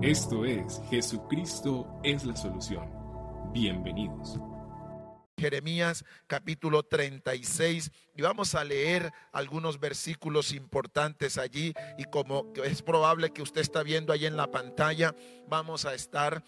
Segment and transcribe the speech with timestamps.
[0.00, 2.88] Esto es Jesucristo es la solución.
[3.52, 4.38] Bienvenidos.
[5.36, 13.30] Jeremías capítulo 36 y vamos a leer algunos versículos importantes allí y como es probable
[13.30, 15.14] que usted está viendo ahí en la pantalla,
[15.46, 16.42] vamos a estar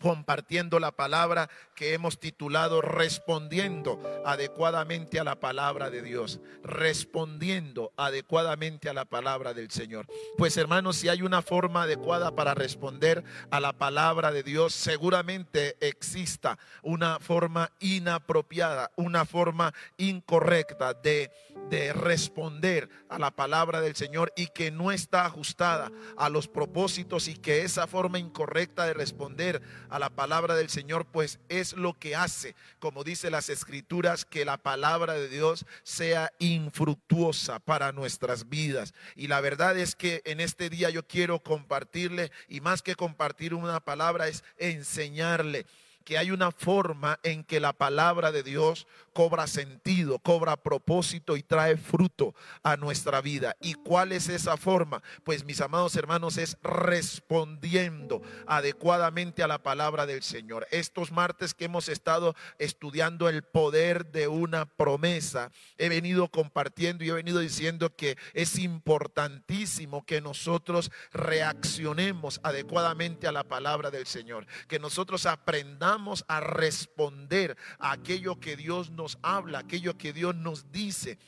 [0.00, 6.40] compartiendo la palabra que hemos titulado Respondiendo adecuadamente a la palabra de Dios.
[6.62, 10.06] Respondiendo adecuadamente a la palabra del Señor.
[10.36, 15.76] Pues hermanos, si hay una forma adecuada para responder a la palabra de Dios, seguramente
[15.80, 21.30] exista una forma inapropiada, una forma incorrecta de,
[21.70, 27.28] de responder a la palabra del Señor y que no está ajustada a los propósitos
[27.28, 31.94] y que esa forma incorrecta de responder a la palabra del Señor, pues es lo
[31.94, 38.48] que hace, como dice las escrituras, que la palabra de Dios sea infructuosa para nuestras
[38.48, 38.94] vidas.
[39.14, 43.54] Y la verdad es que en este día yo quiero compartirle, y más que compartir
[43.54, 45.66] una palabra, es enseñarle
[46.06, 51.42] que hay una forma en que la palabra de Dios cobra sentido, cobra propósito y
[51.42, 53.56] trae fruto a nuestra vida.
[53.60, 55.02] ¿Y cuál es esa forma?
[55.24, 60.68] Pues mis amados hermanos es respondiendo adecuadamente a la palabra del Señor.
[60.70, 67.10] Estos martes que hemos estado estudiando el poder de una promesa, he venido compartiendo y
[67.10, 74.46] he venido diciendo que es importantísimo que nosotros reaccionemos adecuadamente a la palabra del Señor,
[74.68, 75.95] que nosotros aprendamos
[76.28, 81.18] a responder a aquello que Dios nos habla, aquello que Dios nos dice.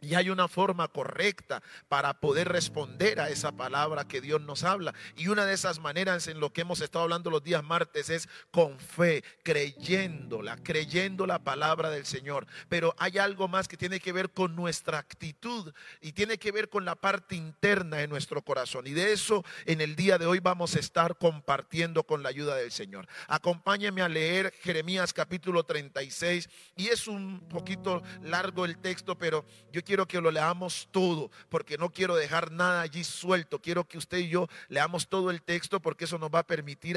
[0.00, 4.94] Y hay una forma correcta para poder responder a esa palabra que Dios nos habla.
[5.16, 8.28] Y una de esas maneras en lo que hemos estado hablando los días martes es
[8.50, 12.46] con fe, creyéndola, creyendo la palabra del Señor.
[12.68, 16.68] Pero hay algo más que tiene que ver con nuestra actitud y tiene que ver
[16.68, 18.86] con la parte interna de nuestro corazón.
[18.86, 22.56] Y de eso en el día de hoy vamos a estar compartiendo con la ayuda
[22.56, 23.06] del Señor.
[23.28, 26.48] Acompáñeme a leer Jeremías capítulo 36.
[26.76, 31.32] Y es un poquito largo el texto, pero yo quiero quiero que lo leamos todo,
[31.48, 33.60] porque no quiero dejar nada allí suelto.
[33.60, 36.96] Quiero que usted y yo leamos todo el texto, porque eso nos va a permitir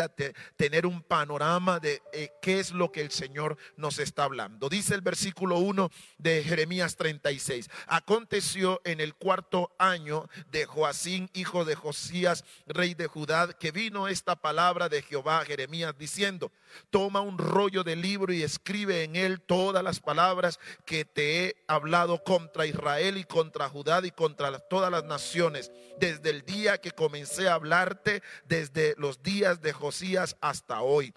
[0.57, 4.69] tener un panorama de eh, qué es lo que el Señor nos está hablando.
[4.69, 5.89] Dice el versículo 1
[6.19, 7.67] de Jeremías 36.
[7.87, 14.07] Aconteció en el cuarto año de Joacín, hijo de Josías, rey de Judá, que vino
[14.07, 16.51] esta palabra de Jehová a Jeremías diciendo,
[16.91, 21.55] toma un rollo de libro y escribe en él todas las palabras que te he
[21.67, 26.79] hablado contra Israel Israel y contra Judá y contra todas las naciones, desde el día
[26.79, 31.13] que comencé a hablarte, desde los días de Josías hasta hoy.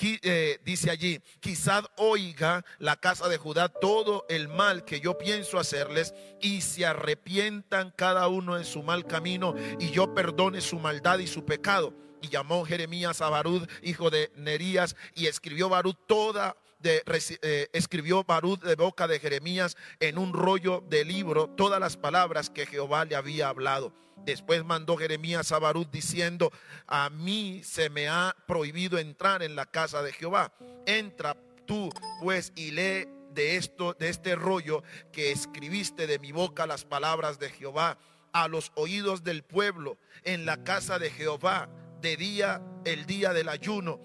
[0.00, 5.58] Eh, dice allí, quizás oiga la casa de Judá todo el mal que yo pienso
[5.58, 11.18] hacerles y se arrepientan cada uno en su mal camino y yo perdone su maldad
[11.18, 11.94] y su pecado.
[12.20, 17.02] Y llamó Jeremías a Barud, hijo de Nerías, y escribió Barud toda de,
[17.42, 22.50] eh, escribió Barud de boca de Jeremías en un rollo de libro todas las palabras
[22.50, 23.92] que Jehová le había hablado.
[24.24, 26.52] Después mandó Jeremías a Barud diciendo,
[26.86, 30.52] a mí se me ha prohibido entrar en la casa de Jehová.
[30.86, 31.36] Entra
[31.66, 31.90] tú
[32.20, 37.38] pues y lee de esto, de este rollo que escribiste de mi boca las palabras
[37.38, 37.98] de Jehová
[38.32, 41.68] a los oídos del pueblo en la casa de Jehová
[42.00, 44.00] de día el día del ayuno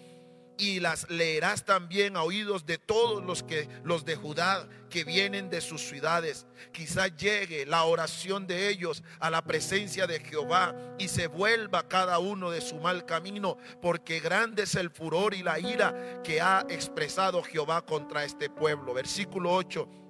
[0.58, 5.50] y las leerás también a oídos de todos los que los de Judá que vienen
[5.50, 6.46] de sus ciudades.
[6.72, 12.20] Quizá llegue la oración de ellos a la presencia de Jehová y se vuelva cada
[12.20, 16.66] uno de su mal camino, porque grande es el furor y la ira que ha
[16.70, 18.94] expresado Jehová contra este pueblo.
[18.94, 20.03] Versículo 8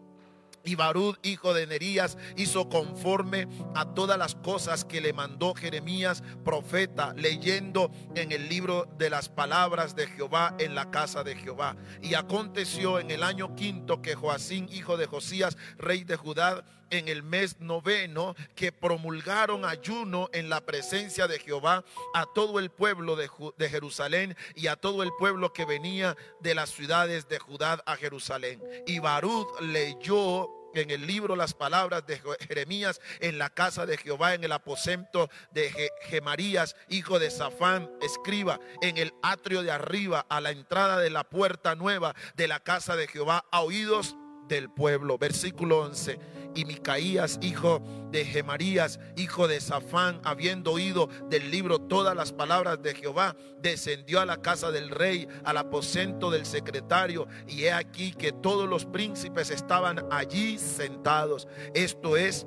[0.63, 6.23] y Barud, hijo de Nerías, hizo conforme a todas las cosas que le mandó Jeremías,
[6.43, 11.75] profeta, leyendo en el libro de las palabras de Jehová en la casa de Jehová.
[12.01, 17.07] Y aconteció en el año quinto que Joacín, hijo de Josías, rey de Judá, en
[17.07, 23.15] el mes noveno, que promulgaron ayuno en la presencia de Jehová a todo el pueblo
[23.15, 27.81] de, de Jerusalén y a todo el pueblo que venía de las ciudades de Judá
[27.85, 28.61] a Jerusalén.
[28.85, 34.33] Y Barud leyó en el libro las palabras de Jeremías en la casa de Jehová,
[34.33, 40.41] en el aposento de Gemarías, hijo de Safán, escriba, en el atrio de arriba, a
[40.41, 44.15] la entrada de la puerta nueva de la casa de Jehová, a oídos
[44.47, 45.17] del pueblo.
[45.17, 46.19] Versículo 11.
[46.55, 47.81] Y Micaías, hijo
[48.11, 54.21] de Gemarías, hijo de Safán, habiendo oído del libro todas las palabras de Jehová, descendió
[54.21, 58.85] a la casa del rey, al aposento del secretario, y he aquí que todos los
[58.85, 61.47] príncipes estaban allí sentados.
[61.73, 62.45] Esto es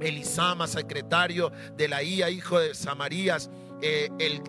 [0.00, 3.50] Elisama, secretario de la Ia, hijo de Samarías,
[3.80, 4.40] eh, el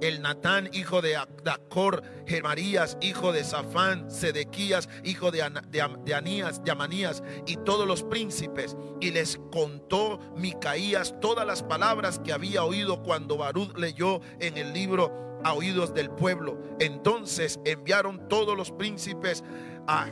[0.00, 7.22] el Natán, hijo de Acor, Gemarías, hijo de Safán, Sedequías, hijo de, Anías, de Amanías,
[7.46, 8.76] y todos los príncipes.
[9.00, 14.72] Y les contó Micaías todas las palabras que había oído cuando Barud leyó en el
[14.72, 16.58] libro a oídos del pueblo.
[16.80, 19.44] Entonces enviaron todos los príncipes
[19.86, 20.08] a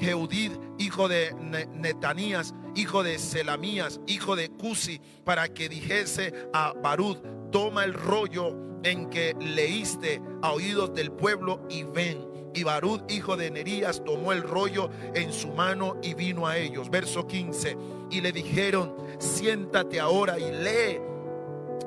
[0.00, 1.34] Jeudid, hijo de
[1.72, 7.18] Netanías, hijo de Selamías, hijo de Cusi, para que dijese a Barud,
[7.52, 12.26] toma el rollo en que leíste a oídos del pueblo y ven.
[12.54, 16.90] Y Barud, hijo de Nerías, tomó el rollo en su mano y vino a ellos.
[16.90, 17.76] Verso 15.
[18.10, 21.00] Y le dijeron, siéntate ahora y lee,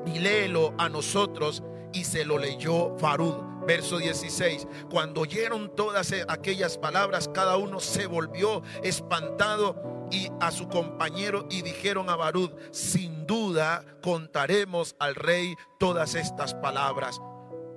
[0.06, 1.62] y léelo a nosotros.
[1.92, 3.34] Y se lo leyó Barud.
[3.66, 4.66] Verso 16.
[4.90, 11.62] Cuando oyeron todas aquellas palabras, cada uno se volvió espantado y a su compañero y
[11.62, 17.20] dijeron a Barud, sin duda contaremos al rey todas estas palabras.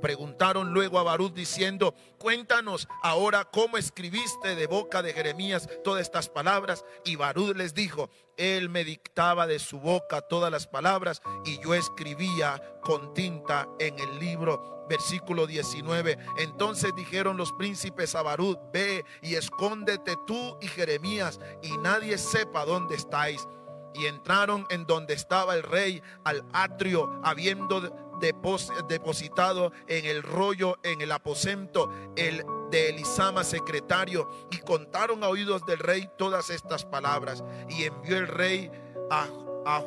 [0.02, 6.30] Preguntaron luego a Barud diciendo, cuéntanos ahora cómo escribiste de boca de Jeremías todas estas
[6.30, 6.86] palabras.
[7.06, 11.74] Y Barud les dijo, él me dictaba de su boca todas las palabras y yo
[11.74, 16.18] escribía con tinta en el libro versículo 19.
[16.40, 22.66] Entonces dijeron los príncipes a Barud, ve y escóndete tú y Jeremías y nadie sepa
[22.66, 23.48] dónde estáis.
[23.94, 31.02] Y entraron en donde estaba el rey al atrio, habiendo depositado en el rollo, en
[31.02, 37.44] el aposento, el de Elisama secretario, y contaron a oídos del rey todas estas palabras.
[37.70, 38.72] Y envió el rey
[39.10, 39.28] a,
[39.66, 39.84] a,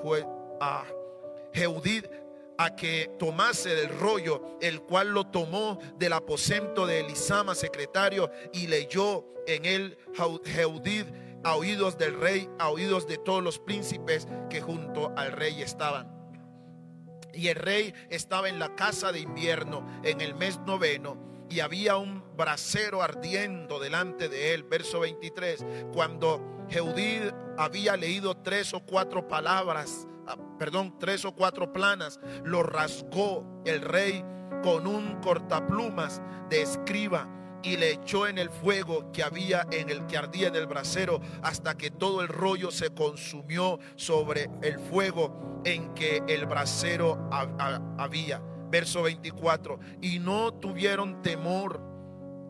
[0.61, 0.84] a
[1.52, 2.06] Jeudid
[2.58, 8.67] a que tomase del rollo, el cual lo tomó del aposento de Elisama, secretario, y
[8.67, 9.99] leyó en él
[10.44, 11.06] Jeudid
[11.44, 16.22] a oídos del rey, a oídos de todos los príncipes que junto al rey estaban.
[17.32, 21.17] Y el rey estaba en la casa de invierno en el mes noveno
[21.49, 24.64] y había un brasero ardiendo delante de él.
[24.64, 31.73] Verso 23, cuando Jeudid había leído tres o cuatro palabras Ah, perdón, tres o cuatro
[31.73, 34.25] planas, lo rasgó el rey
[34.62, 37.29] con un cortaplumas de escriba
[37.62, 41.20] y le echó en el fuego que había en el que ardía en el brasero
[41.43, 47.29] hasta que todo el rollo se consumió sobre el fuego en que el brasero
[47.99, 48.43] había.
[48.70, 49.79] Verso 24.
[50.00, 51.81] Y no tuvieron temor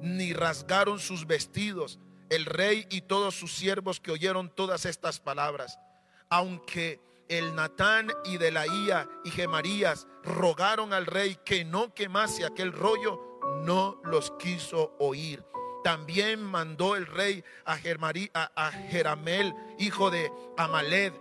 [0.00, 1.98] ni rasgaron sus vestidos
[2.32, 5.78] el rey y todos sus siervos que oyeron todas estas palabras,
[6.30, 6.98] aunque
[7.28, 12.72] el Natán y de la Ia y Gemarías rogaron al rey que no quemase aquel
[12.72, 13.31] rollo,
[13.64, 15.44] no los quiso oír.
[15.84, 21.12] También mandó el rey a, a, Jeramel, hijo de Amaled,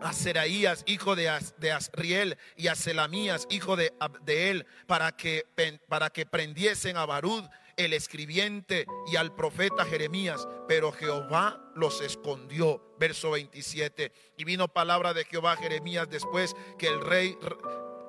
[0.00, 5.46] a Seraías, hijo de, de Asriel, y a Selamías, hijo de Abdeel, para que,
[5.88, 7.44] para que prendiesen a Barud,
[7.84, 12.82] el escribiente y al profeta Jeremías, pero Jehová los escondió.
[12.98, 14.12] Verso 27.
[14.36, 17.38] Y vino palabra de Jehová a Jeremías después que el rey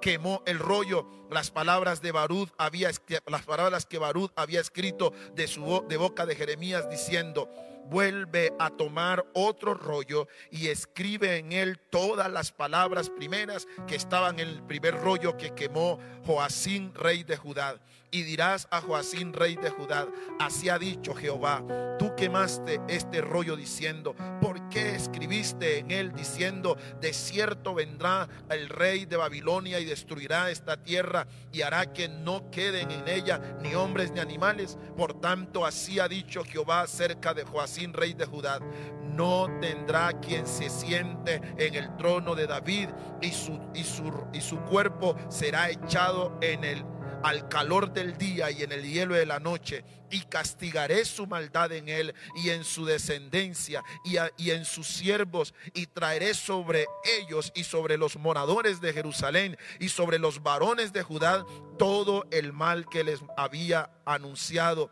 [0.01, 2.91] quemó el rollo, las palabras de Barud había
[3.27, 7.49] las palabras que Barud había escrito de su de boca de Jeremías diciendo:
[7.89, 14.39] vuelve a tomar otro rollo y escribe en él todas las palabras primeras que estaban
[14.39, 17.79] en el primer rollo que quemó Joacín, rey de Judá.
[18.13, 20.05] Y dirás a Joacín, rey de Judá,
[20.37, 21.63] así ha dicho Jehová,
[21.97, 28.67] tú quemaste este rollo diciendo, ¿por qué escribiste en él diciendo, de cierto vendrá el
[28.67, 33.75] rey de Babilonia y destruirá esta tierra y hará que no queden en ella ni
[33.75, 34.77] hombres ni animales?
[34.97, 38.59] Por tanto, así ha dicho Jehová acerca de Joacín sin rey de Judá,
[39.01, 42.89] no tendrá quien se siente en el trono de David
[43.21, 46.85] y su, y su, y su cuerpo será echado en el
[47.23, 51.71] al calor del día y en el hielo de la noche, y castigaré su maldad
[51.71, 56.85] en él y en su descendencia y, y, en sus siervos, y traeré sobre
[57.19, 61.45] ellos y sobre los moradores de Jerusalén y sobre los varones de Judá
[61.77, 64.91] todo el mal que les había anunciado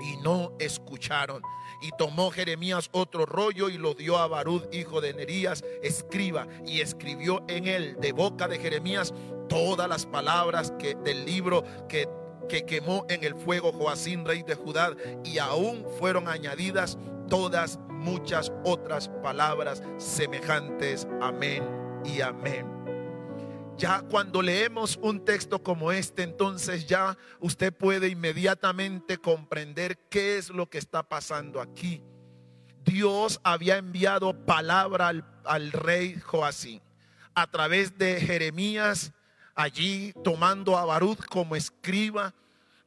[0.00, 1.42] y no escucharon.
[1.84, 6.80] Y tomó Jeremías otro rollo y lo dio a Barud, hijo de Nerías, escriba, y
[6.80, 9.12] escribió en él, de boca de Jeremías,
[9.50, 12.08] todas las palabras que, del libro que,
[12.48, 16.96] que quemó en el fuego Joacín, rey de Judá, y aún fueron añadidas
[17.28, 21.06] todas muchas otras palabras semejantes.
[21.20, 21.62] Amén
[22.02, 22.83] y amén.
[23.76, 30.50] Ya cuando leemos un texto como este, entonces ya usted puede inmediatamente comprender qué es
[30.50, 32.00] lo que está pasando aquí.
[32.84, 35.12] Dios había enviado palabra
[35.44, 36.82] al, rey Joacín
[37.34, 39.12] a través de Jeremías
[39.54, 42.34] allí tomando a Barud como escriba.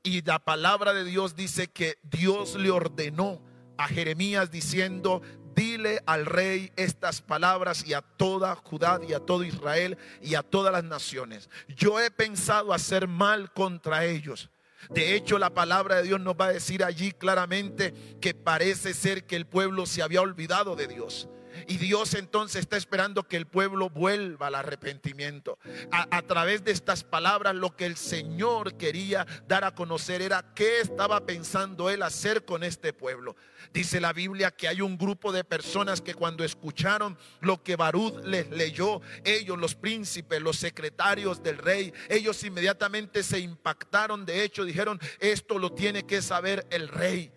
[0.04, 3.42] Y la palabra de Dios dice que Dios le ordenó
[3.78, 5.22] a Jeremías diciendo,
[5.58, 10.44] dile al rey estas palabras y a toda Judá y a todo Israel y a
[10.44, 11.50] todas las naciones.
[11.76, 14.52] Yo he pensado hacer mal contra ellos.
[14.92, 19.26] De hecho, la palabra de Dios nos va a decir allí claramente que parece ser
[19.26, 21.28] que el pueblo se había olvidado de Dios.
[21.68, 25.58] Y Dios entonces está esperando que el pueblo vuelva al arrepentimiento.
[25.92, 30.82] A, través de estas palabras lo que el Señor quería dar a conocer era qué
[30.82, 33.36] estaba pensando Él hacer con este pueblo.
[33.74, 38.24] Dice la Biblia que hay un grupo de personas que cuando escucharon lo que Barud
[38.26, 44.26] les leyó, ellos, los príncipes, los secretarios del rey, ellos inmediatamente se impactaron.
[44.26, 47.32] De hecho, dijeron, esto lo tiene que saber el rey.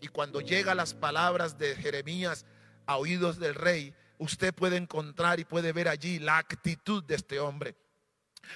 [0.00, 2.46] Y cuando llega las palabras de Jeremías,
[2.90, 7.38] a oídos del rey, usted puede encontrar y puede ver allí la actitud de este
[7.38, 7.76] hombre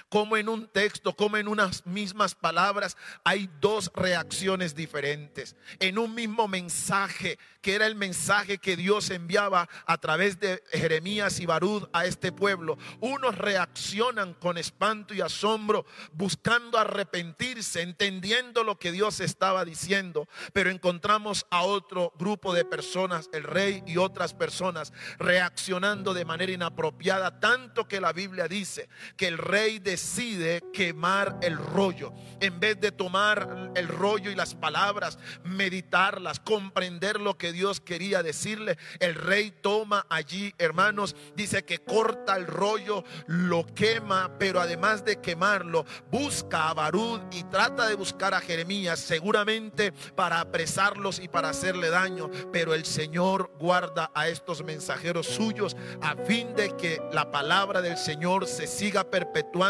[0.09, 5.55] como en un texto, como en unas mismas palabras, hay dos reacciones diferentes.
[5.79, 11.39] En un mismo mensaje, que era el mensaje que Dios enviaba a través de Jeremías
[11.39, 18.77] y Barud a este pueblo, unos reaccionan con espanto y asombro, buscando arrepentirse, entendiendo lo
[18.77, 24.33] que Dios estaba diciendo, pero encontramos a otro grupo de personas, el rey y otras
[24.33, 31.37] personas, reaccionando de manera inapropiada, tanto que la Biblia dice que el rey decide quemar
[31.41, 32.13] el rollo.
[32.39, 38.23] En vez de tomar el rollo y las palabras, meditarlas, comprender lo que Dios quería
[38.23, 45.03] decirle, el rey toma allí, hermanos, dice que corta el rollo, lo quema, pero además
[45.05, 51.27] de quemarlo, busca a Barud y trata de buscar a Jeremías, seguramente para apresarlos y
[51.27, 52.29] para hacerle daño.
[52.51, 57.97] Pero el Señor guarda a estos mensajeros suyos a fin de que la palabra del
[57.97, 59.64] Señor se siga perpetuando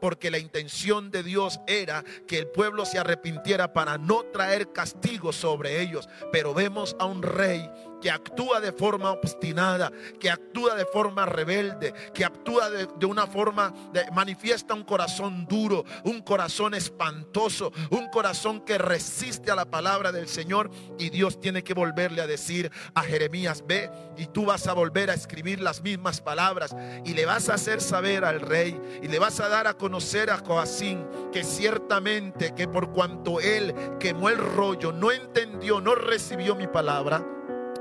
[0.00, 5.32] porque la intención de Dios era que el pueblo se arrepintiera para no traer castigo
[5.32, 6.08] sobre ellos.
[6.32, 7.70] Pero vemos a un rey
[8.04, 13.72] que actúa de forma obstinada, que actúa de forma rebelde, que actúa de, una forma,
[13.94, 20.12] de, manifiesta un corazón duro, un corazón espantoso, un corazón que resiste a la palabra
[20.12, 20.70] del Señor.
[20.98, 25.08] Y Dios tiene que volverle a decir a Jeremías, ve y tú vas a volver
[25.08, 29.18] a escribir las mismas palabras y le vas a hacer saber al rey y le
[29.18, 34.36] vas a dar a conocer a Joacín que ciertamente que por cuanto él quemó el
[34.36, 37.24] rollo, no entendió, no recibió mi palabra,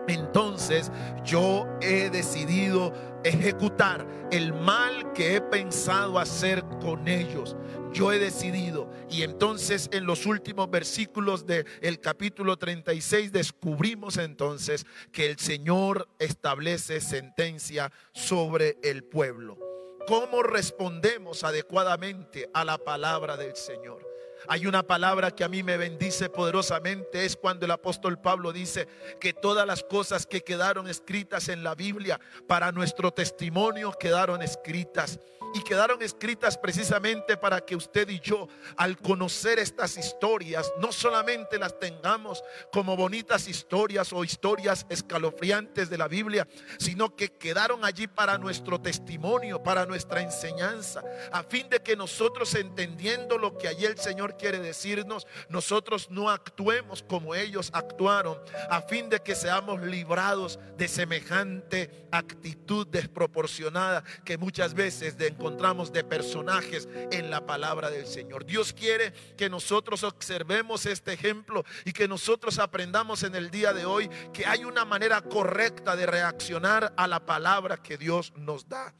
[0.08, 0.92] entonces
[1.24, 2.94] yo he decidido
[3.24, 7.56] ejecutar el mal que he pensado hacer con ellos.
[7.94, 8.90] Yo he decidido.
[9.10, 17.00] Y entonces en los últimos versículos del capítulo 36 descubrimos entonces que el Señor establece
[17.02, 19.58] sentencia sobre el pueblo.
[20.08, 24.13] ¿Cómo respondemos adecuadamente a la palabra del Señor?
[24.48, 28.88] Hay una palabra que a mí me bendice poderosamente, es cuando el apóstol Pablo dice
[29.20, 35.20] que todas las cosas que quedaron escritas en la Biblia para nuestro testimonio quedaron escritas
[35.54, 41.60] y quedaron escritas precisamente para que usted y yo, al conocer estas historias, no solamente
[41.60, 48.08] las tengamos como bonitas historias o historias escalofriantes de la Biblia, sino que quedaron allí
[48.08, 53.86] para nuestro testimonio, para nuestra enseñanza, a fin de que nosotros entendiendo lo que allí
[53.86, 59.82] el Señor quiere decirnos, nosotros no actuemos como ellos actuaron, a fin de que seamos
[59.82, 67.90] librados de semejante actitud desproporcionada que muchas veces de encontramos de personajes en la palabra
[67.90, 68.46] del Señor.
[68.46, 73.86] Dios quiere que nosotros observemos este ejemplo y que nosotros aprendamos en el día de
[73.86, 78.96] hoy que hay una manera correcta de reaccionar a la palabra que Dios nos da.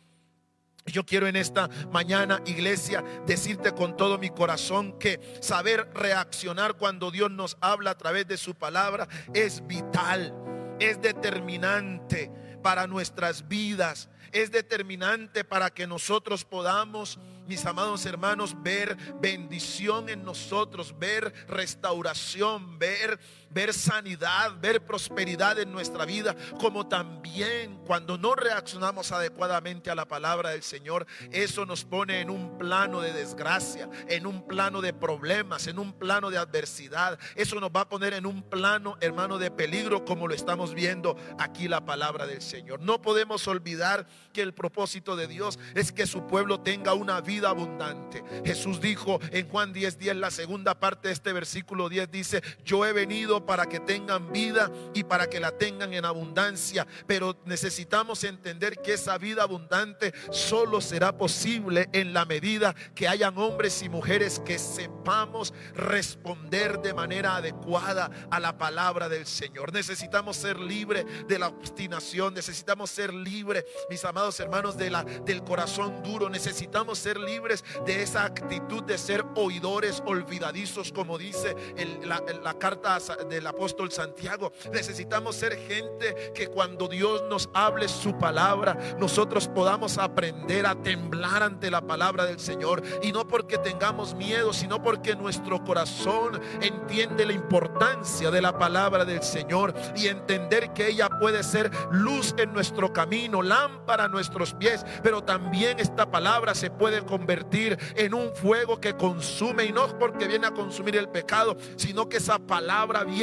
[0.86, 7.10] Yo quiero en esta mañana, iglesia, decirte con todo mi corazón que saber reaccionar cuando
[7.10, 10.36] Dios nos habla a través de su palabra es vital,
[10.82, 12.30] es determinante
[12.64, 14.10] para nuestras vidas.
[14.32, 22.80] Es determinante para que nosotros podamos, mis amados hermanos, ver bendición en nosotros, ver restauración,
[22.80, 23.20] ver
[23.54, 30.08] ver sanidad, ver prosperidad en nuestra vida, como también cuando no reaccionamos adecuadamente a la
[30.08, 34.94] palabra del Señor, eso nos pone en un plano de desgracia, en un plano de
[34.94, 37.20] problemas, en un plano de adversidad.
[37.36, 41.16] Eso nos va a poner en un plano, hermano, de peligro, como lo estamos viendo
[41.40, 42.82] aquí la palabra del Señor.
[42.82, 47.50] No podemos olvidar que el propósito de Dios es que su pueblo tenga una vida
[47.50, 48.24] abundante.
[48.46, 52.86] Jesús dijo en Juan 10, 10, la segunda parte de este versículo 10 dice, yo
[52.86, 58.24] he venido para que tengan vida y para que la tengan en abundancia, pero necesitamos
[58.24, 63.90] entender que esa vida abundante solo será posible en la medida que hayan hombres y
[63.90, 69.74] mujeres que sepamos responder de manera adecuada a la palabra del Señor.
[69.74, 75.44] Necesitamos ser libres de la obstinación, necesitamos ser libres, mis amados hermanos, de la, del
[75.44, 81.56] corazón duro, necesitamos ser libres de esa actitud de ser oidores olvidadizos, como dice
[82.04, 82.98] la, la carta
[83.34, 84.52] del apóstol Santiago.
[84.72, 91.44] Necesitamos ser gente que cuando Dios nos hable su palabra, nosotros podamos aprender a temblar
[91.44, 92.84] ante la palabra del Señor.
[93.02, 99.06] Y no porque tengamos miedo, sino porque nuestro corazón entiende la importancia de la palabra
[99.06, 104.54] del Señor y entender que ella puede ser luz en nuestro camino, lámpara a nuestros
[104.54, 109.88] pies, pero también esta palabra se puede convertir en un fuego que consume y no
[109.98, 113.23] porque viene a consumir el pecado, sino que esa palabra viene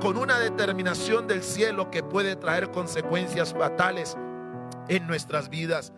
[0.00, 4.16] con una determinación del cielo que puede traer consecuencias fatales
[4.88, 5.92] en nuestras vidas.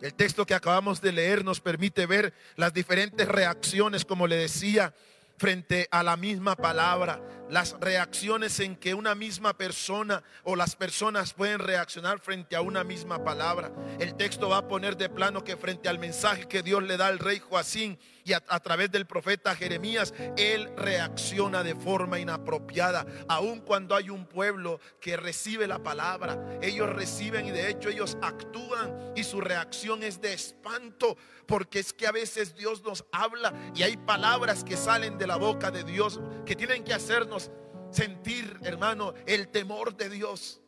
[0.00, 4.94] El texto que acabamos de leer nos permite ver las diferentes reacciones, como le decía,
[5.36, 7.20] frente a la misma palabra,
[7.50, 12.84] las reacciones en que una misma persona o las personas pueden reaccionar frente a una
[12.84, 13.72] misma palabra.
[13.98, 17.08] El texto va a poner de plano que frente al mensaje que Dios le da
[17.08, 23.60] al rey Joacín y a, través del profeta Jeremías, él reacciona de forma inapropiada, aun
[23.60, 29.12] cuando hay un pueblo que recibe la palabra, ellos reciben y de hecho ellos actúan
[29.16, 31.16] y su reacción es de espanto
[31.46, 35.36] porque es que a veces Dios nos habla y hay palabras que salen de la
[35.36, 37.39] boca de Dios que tienen que hacernos
[37.90, 40.60] sentir, hermano, el temor de Dios.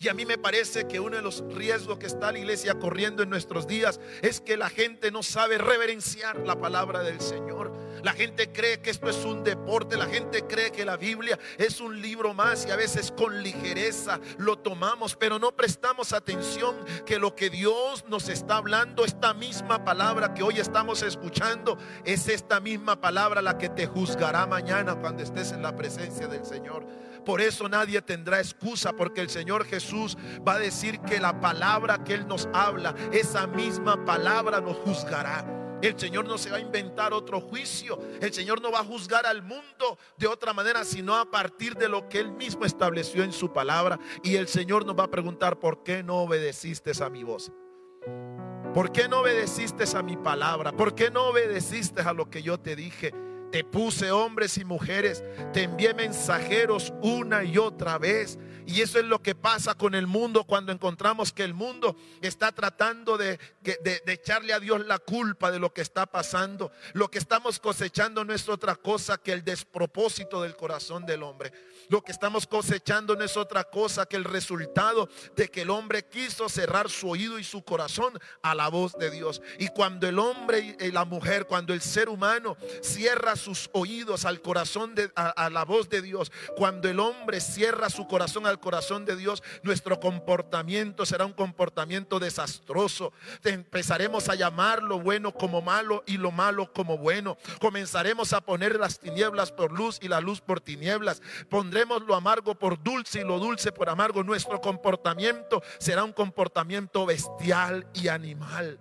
[0.00, 3.24] Y a mí me parece que uno de los riesgos que está la iglesia corriendo
[3.24, 7.72] en nuestros días es que la gente no sabe reverenciar la palabra del Señor.
[8.02, 11.80] La gente cree que esto es un deporte, la gente cree que la Biblia es
[11.80, 17.18] un libro más y a veces con ligereza lo tomamos, pero no prestamos atención que
[17.18, 22.60] lo que Dios nos está hablando, esta misma palabra que hoy estamos escuchando, es esta
[22.60, 26.86] misma palabra la que te juzgará mañana cuando estés en la presencia del Señor.
[27.24, 32.02] Por eso nadie tendrá excusa, porque el Señor Jesús va a decir que la palabra
[32.02, 35.67] que Él nos habla, esa misma palabra nos juzgará.
[35.80, 37.98] El Señor no se va a inventar otro juicio.
[38.20, 41.88] El Señor no va a juzgar al mundo de otra manera, sino a partir de
[41.88, 43.98] lo que Él mismo estableció en su palabra.
[44.22, 47.52] Y el Señor nos va a preguntar, ¿por qué no obedeciste a mi voz?
[48.74, 50.72] ¿Por qué no obedeciste a mi palabra?
[50.72, 53.12] ¿Por qué no obedeciste a lo que yo te dije?
[53.50, 58.38] Te puse hombres y mujeres, te envié mensajeros una y otra vez.
[58.68, 62.52] Y eso es lo que pasa con el mundo cuando encontramos que el mundo está
[62.52, 66.70] tratando de, de, echarle a Dios la culpa de lo que está pasando.
[66.92, 71.50] Lo que estamos cosechando no es otra cosa que el despropósito del corazón del hombre.
[71.88, 76.04] Lo que estamos cosechando no es otra cosa que el resultado de que el hombre
[76.04, 79.40] quiso cerrar su oído y su corazón a la voz de Dios.
[79.58, 84.42] Y cuando el hombre y la mujer, cuando el ser humano cierra sus oídos al
[84.42, 89.04] corazón de a, la voz de Dios, cuando el hombre cierra su corazón al corazón
[89.04, 93.12] de Dios, nuestro comportamiento será un comportamiento desastroso.
[93.44, 97.36] Empezaremos a llamar lo bueno como malo y lo malo como bueno.
[97.60, 101.22] Comenzaremos a poner las tinieblas por luz y la luz por tinieblas.
[101.48, 104.22] Pondremos lo amargo por dulce y lo dulce por amargo.
[104.22, 108.78] Nuestro comportamiento será un comportamiento bestial y animal.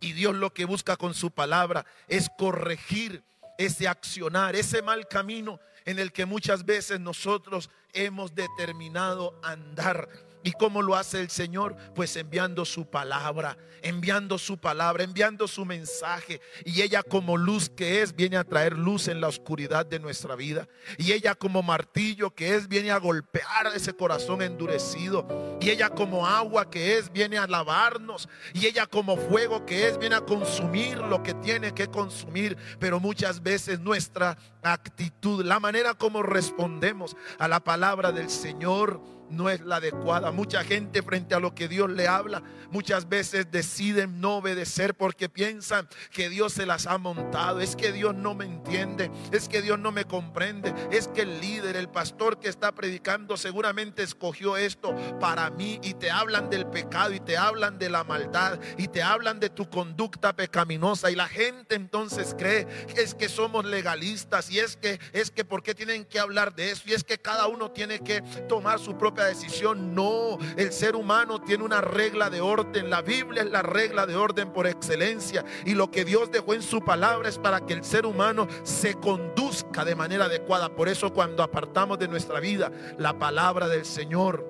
[0.00, 3.24] Y Dios lo que busca con su palabra es corregir
[3.58, 10.08] ese accionar, ese mal camino en el que muchas veces nosotros hemos determinado andar.
[10.46, 11.74] ¿Y cómo lo hace el Señor?
[11.92, 16.40] Pues enviando su palabra, enviando su palabra, enviando su mensaje.
[16.64, 20.36] Y ella como luz que es, viene a traer luz en la oscuridad de nuestra
[20.36, 20.68] vida.
[20.98, 25.26] Y ella como martillo que es, viene a golpear ese corazón endurecido.
[25.60, 28.28] Y ella como agua que es, viene a lavarnos.
[28.54, 32.56] Y ella como fuego que es, viene a consumir lo que tiene que consumir.
[32.78, 39.50] Pero muchas veces nuestra actitud, la manera como respondemos a la palabra del Señor, no
[39.50, 40.30] es la adecuada.
[40.30, 45.28] Mucha gente frente a lo que Dios le habla, muchas veces deciden no obedecer porque
[45.28, 47.60] piensan que Dios se las ha montado.
[47.60, 51.40] Es que Dios no me entiende, es que Dios no me comprende, es que el
[51.40, 56.66] líder, el pastor que está predicando seguramente escogió esto para mí y te hablan del
[56.66, 61.16] pecado y te hablan de la maldad y te hablan de tu conducta pecaminosa y
[61.16, 65.62] la gente entonces cree que es que somos legalistas y es que es que por
[65.62, 68.96] qué tienen que hablar de eso y es que cada uno tiene que tomar su
[68.96, 69.94] propia decisión.
[69.94, 72.90] No, el ser humano tiene una regla de orden.
[72.90, 75.44] La Biblia es la regla de orden por excelencia.
[75.64, 78.94] Y lo que Dios dejó en su palabra es para que el ser humano se
[78.94, 80.68] conduzca de manera adecuada.
[80.74, 84.46] Por eso cuando apartamos de nuestra vida la palabra del Señor,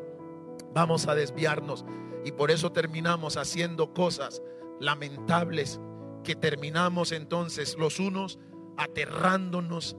[0.75, 1.85] vamos a desviarnos.
[2.25, 4.43] Y por eso terminamos haciendo cosas
[4.81, 5.81] lamentables
[6.25, 8.39] que terminamos entonces los unos
[8.77, 9.97] aterrándonos,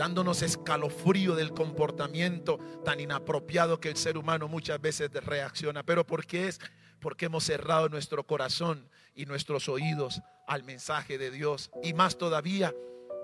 [0.00, 5.82] dándonos escalofrío del comportamiento tan inapropiado que el ser humano muchas veces reacciona.
[5.82, 6.58] Pero ¿por qué es?
[7.00, 11.70] Porque hemos cerrado nuestro corazón y nuestros oídos al mensaje de Dios.
[11.82, 12.74] Y más todavía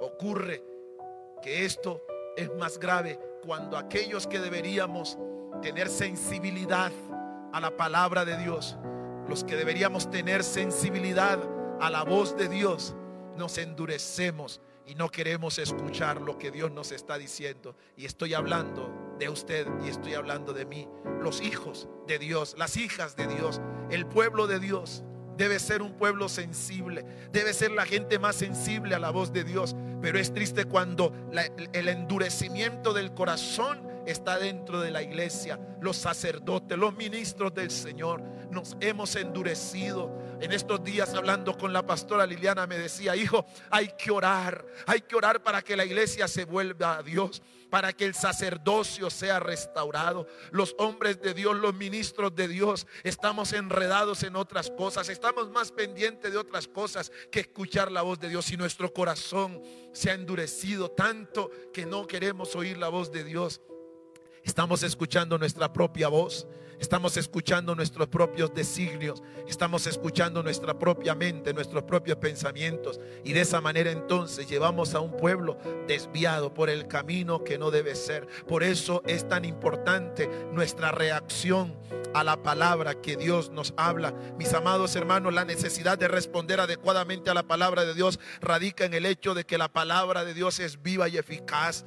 [0.03, 0.63] ocurre
[1.43, 2.03] que esto
[2.37, 5.17] es más grave cuando aquellos que deberíamos
[5.63, 6.93] tener sensibilidad
[7.55, 8.77] a la palabra de Dios,
[9.27, 11.39] los que deberíamos tener sensibilidad
[11.81, 12.95] a la voz de Dios,
[13.35, 17.77] nos endurecemos y no queremos escuchar lo que Dios nos está diciendo.
[17.97, 20.89] Y estoy hablando de usted y estoy hablando de mí,
[21.21, 25.03] los hijos de Dios, las hijas de Dios, el pueblo de Dios.
[25.37, 29.45] Debe ser un pueblo sensible, debe ser la gente más sensible a la voz de
[29.45, 29.77] Dios.
[30.01, 31.13] Pero es triste cuando
[31.73, 38.23] el endurecimiento del corazón está dentro de la iglesia, los sacerdotes, los ministros del Señor.
[38.51, 40.17] Nos hemos endurecido.
[40.41, 45.01] En estos días hablando con la pastora Liliana me decía, hijo, hay que orar, hay
[45.01, 49.41] que orar para que la iglesia se vuelva a Dios para que el sacerdocio sea
[49.41, 50.27] restaurado.
[50.51, 55.73] Los hombres de Dios, los ministros de Dios, estamos enredados en otras cosas, estamos más
[55.73, 58.51] pendientes de otras cosas que escuchar la voz de Dios.
[58.51, 63.61] Y nuestro corazón se ha endurecido tanto que no queremos oír la voz de Dios.
[64.47, 66.47] Estamos escuchando nuestra propia voz.
[66.79, 73.01] Estamos escuchando nuestros propios designios, estamos escuchando nuestra propia mente, nuestros propios pensamientos.
[73.25, 77.71] Y de esa manera entonces llevamos a un pueblo desviado por el camino que no
[77.71, 78.27] debe ser.
[78.47, 81.75] Por eso es tan importante nuestra reacción
[82.15, 84.15] a la palabra que Dios nos habla.
[84.39, 88.95] Mis amados hermanos, la necesidad de responder adecuadamente a la palabra de Dios radica en
[88.95, 91.85] el hecho de que la palabra de Dios es viva y eficaz.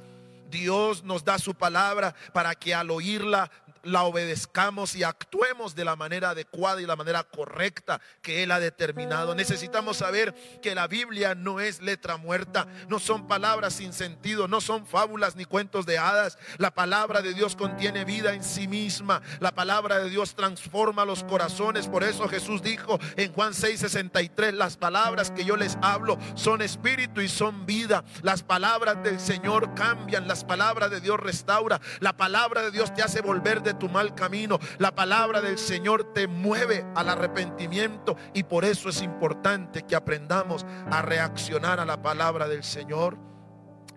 [0.50, 3.50] Dios nos da su palabra para que al oírla
[3.82, 8.60] la obedezcamos y actuemos de la manera adecuada y la manera correcta que Él ha
[8.60, 9.34] determinado.
[9.34, 14.60] Necesitamos saber que la Biblia no es letra muerta, no son palabras sin sentido, no
[14.60, 16.38] son fábulas ni cuentos de hadas.
[16.58, 19.22] La palabra de Dios contiene vida en sí misma.
[19.40, 21.88] La palabra de Dios transforma los corazones.
[21.88, 27.20] Por eso Jesús dijo en Juan 6:63, las palabras que yo les hablo son espíritu
[27.20, 28.04] y son vida.
[28.22, 33.02] Las palabras del Señor cambian, las palabras de Dios restaura, la palabra de Dios te
[33.02, 34.58] hace volver de tu mal camino.
[34.78, 40.66] La palabra del Señor te mueve al arrepentimiento y por eso es importante que aprendamos
[40.90, 43.18] a reaccionar a la palabra del Señor.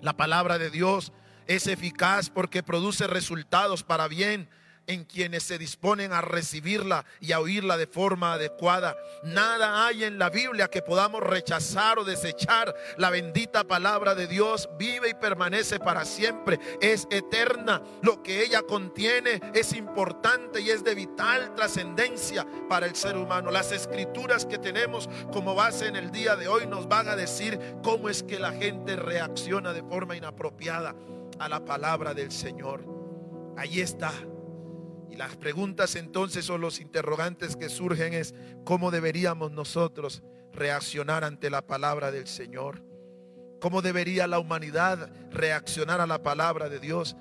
[0.01, 1.13] La palabra de Dios
[1.47, 4.49] es eficaz porque produce resultados para bien
[4.87, 8.97] en quienes se disponen a recibirla y a oírla de forma adecuada.
[9.23, 12.73] Nada hay en la Biblia que podamos rechazar o desechar.
[12.97, 16.59] La bendita palabra de Dios vive y permanece para siempre.
[16.81, 17.81] Es eterna.
[18.01, 23.51] Lo que ella contiene es importante y es de vital trascendencia para el ser humano.
[23.51, 27.59] Las escrituras que tenemos como base en el día de hoy nos van a decir
[27.83, 30.95] cómo es que la gente reacciona de forma inapropiada
[31.39, 32.85] a la palabra del Señor.
[33.55, 34.11] Ahí está
[35.13, 38.33] y las preguntas entonces o los interrogantes que surgen es
[38.65, 42.81] cómo deberíamos nosotros reaccionar ante la palabra del Señor.
[43.61, 47.15] ¿Cómo debería la humanidad reaccionar a la palabra de Dios?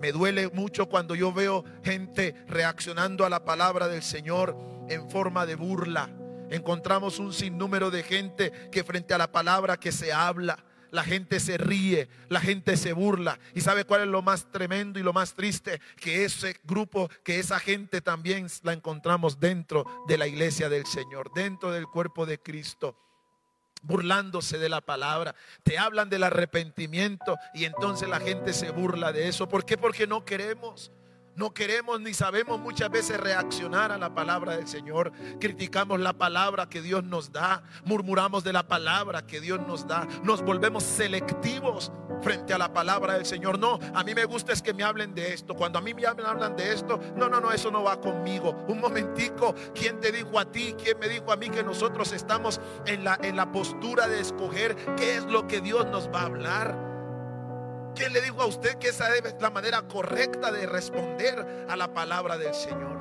[0.00, 4.56] Me duele mucho cuando yo veo gente reaccionando a la palabra del Señor
[4.88, 6.08] en forma de burla.
[6.48, 11.40] Encontramos un sinnúmero de gente que frente a la palabra que se habla, la gente
[11.40, 13.40] se ríe, la gente se burla.
[13.52, 15.80] ¿Y sabe cuál es lo más tremendo y lo más triste?
[15.96, 21.32] Que ese grupo, que esa gente también la encontramos dentro de la iglesia del Señor,
[21.34, 22.96] dentro del cuerpo de Cristo
[23.82, 29.28] burlándose de la palabra, te hablan del arrepentimiento y entonces la gente se burla de
[29.28, 29.46] eso.
[29.46, 29.76] ¿Por qué?
[29.76, 30.90] Porque no queremos.
[31.36, 35.12] No queremos ni sabemos muchas veces reaccionar a la palabra del Señor.
[35.40, 37.64] Criticamos la palabra que Dios nos da.
[37.84, 40.06] Murmuramos de la palabra que Dios nos da.
[40.22, 41.90] Nos volvemos selectivos
[42.22, 43.58] frente a la palabra del Señor.
[43.58, 45.54] No, a mí me gusta es que me hablen de esto.
[45.54, 48.64] Cuando a mí me hablan de esto, no, no, no, eso no va conmigo.
[48.68, 50.76] Un momentico, ¿quién te dijo a ti?
[50.80, 54.76] ¿Quién me dijo a mí que nosotros estamos en la, en la postura de escoger
[54.96, 56.93] qué es lo que Dios nos va a hablar?
[57.94, 61.92] ¿Quién le dijo a usted que esa es la manera correcta de responder a la
[61.94, 62.94] palabra del Señor?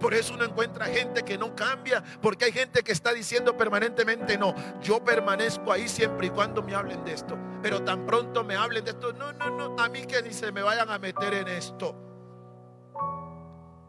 [0.00, 4.38] Por eso uno encuentra gente que no cambia, porque hay gente que está diciendo permanentemente,
[4.38, 7.38] no, yo permanezco ahí siempre y cuando me hablen de esto.
[7.62, 10.50] Pero tan pronto me hablen de esto, no, no, no, a mí que ni se
[10.52, 11.94] me vayan a meter en esto.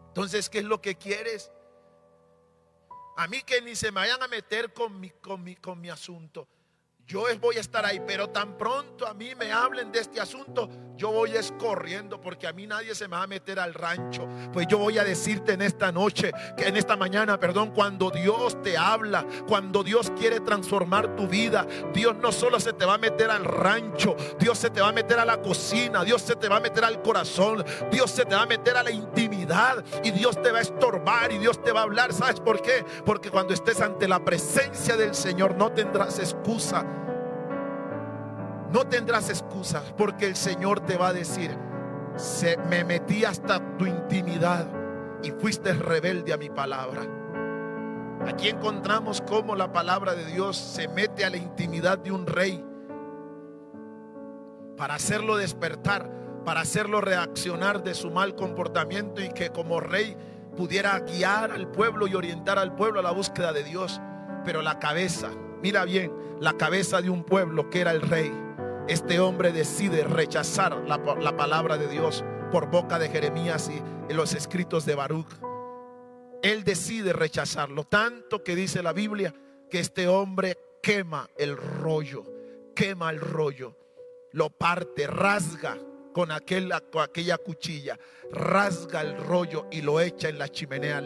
[0.10, 1.50] Entonces, ¿qué es lo que quieres?
[3.16, 5.90] A mí que ni se me vayan a meter con mi, con mi, con mi
[5.90, 6.46] asunto.
[7.12, 10.70] Yo voy a estar ahí, pero tan pronto a mí me hablen de este asunto,
[10.96, 14.30] yo voy escorriendo porque a mí nadie se me va a meter al rancho.
[14.54, 18.62] Pues yo voy a decirte en esta noche, que en esta mañana, perdón, cuando Dios
[18.62, 22.98] te habla, cuando Dios quiere transformar tu vida, Dios no solo se te va a
[22.98, 26.48] meter al rancho, Dios se te va a meter a la cocina, Dios se te
[26.48, 30.12] va a meter al corazón, Dios se te va a meter a la intimidad y
[30.12, 32.14] Dios te va a estorbar y Dios te va a hablar.
[32.14, 32.86] ¿Sabes por qué?
[33.06, 36.86] Porque cuando estés ante la presencia del Señor no tendrás excusa
[38.72, 41.58] no tendrás excusas porque el Señor te va a decir,
[42.16, 44.68] se, me metí hasta tu intimidad
[45.24, 47.02] y fuiste rebelde a mi palabra.
[48.28, 52.64] Aquí encontramos cómo la palabra de Dios se mete a la intimidad de un rey
[54.78, 56.10] para hacerlo despertar,
[56.46, 60.16] para hacerlo reaccionar de su mal comportamiento y que como rey
[60.56, 64.00] pudiera guiar al pueblo y orientar al pueblo a la búsqueda de Dios.
[64.46, 65.30] Pero la cabeza,
[65.62, 68.32] mira bien, la cabeza de un pueblo que era el rey,
[68.88, 74.34] este hombre decide rechazar la, palabra de Dios por boca de Jeremías y en los
[74.34, 75.28] escritos de Baruch.
[76.42, 79.34] Él decide rechazarlo, tanto que dice la Biblia
[79.70, 82.26] que este hombre quema el rollo,
[82.76, 83.78] quema el rollo,
[84.32, 85.78] lo parte, rasga
[86.12, 87.98] con, aquella cuchilla,
[88.32, 91.02] rasga el rollo y lo echa en la chimenea.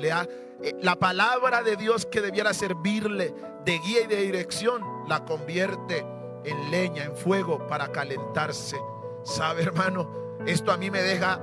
[0.64, 3.34] Eh, la palabra de Dios que debiera servirle
[3.66, 6.06] de guía y de dirección, la convierte
[6.46, 8.78] en leña, en fuego para calentarse.
[9.24, 10.38] ¿Sabe, hermano?
[10.46, 11.42] Esto a mí me deja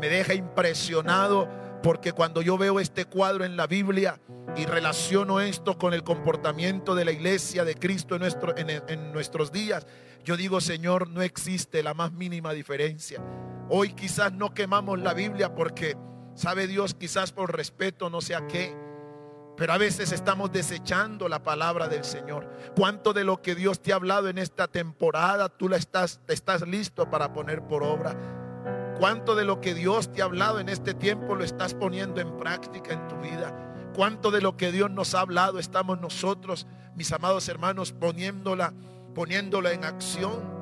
[0.00, 1.48] me deja impresionado
[1.82, 4.20] porque cuando yo veo este cuadro en la Biblia
[4.56, 9.86] y relaciono esto con el comportamiento de la iglesia de Cristo en, en, nuestros días,
[10.24, 13.22] yo digo, Señor, no existe la más mínima diferencia.
[13.68, 15.96] Hoy quizás no quemamos la Biblia porque,
[16.34, 18.74] sabe Dios, quizás por respeto, no sé a qué
[19.56, 22.46] pero a veces estamos desechando la palabra del Señor.
[22.76, 26.62] ¿Cuánto de lo que Dios te ha hablado en esta temporada tú la estás, estás
[26.62, 28.14] listo para poner por obra?
[28.98, 32.36] ¿Cuánto de lo que Dios te ha hablado en este tiempo lo estás poniendo en
[32.36, 33.92] práctica en tu vida?
[33.94, 38.74] ¿Cuánto de lo que Dios nos ha hablado estamos nosotros, mis amados hermanos, poniéndola,
[39.14, 40.56] poniéndola en acción?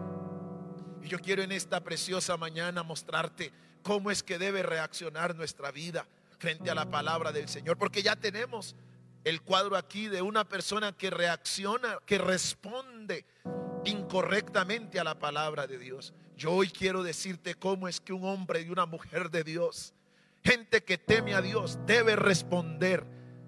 [1.03, 3.53] Y yo quiero en esta preciosa mañana mostrarte
[3.83, 6.07] cómo es que debe reaccionar nuestra vida
[6.39, 8.77] frente a la palabra del Señor, porque ya tenemos
[9.25, 13.25] el cuadro aquí de una persona que reacciona, que responde
[13.85, 16.13] incorrectamente a la palabra de Dios.
[16.37, 19.95] Yo hoy quiero decirte cómo es que un hombre y una mujer de Dios,
[20.43, 23.05] gente que teme a Dios, debe responder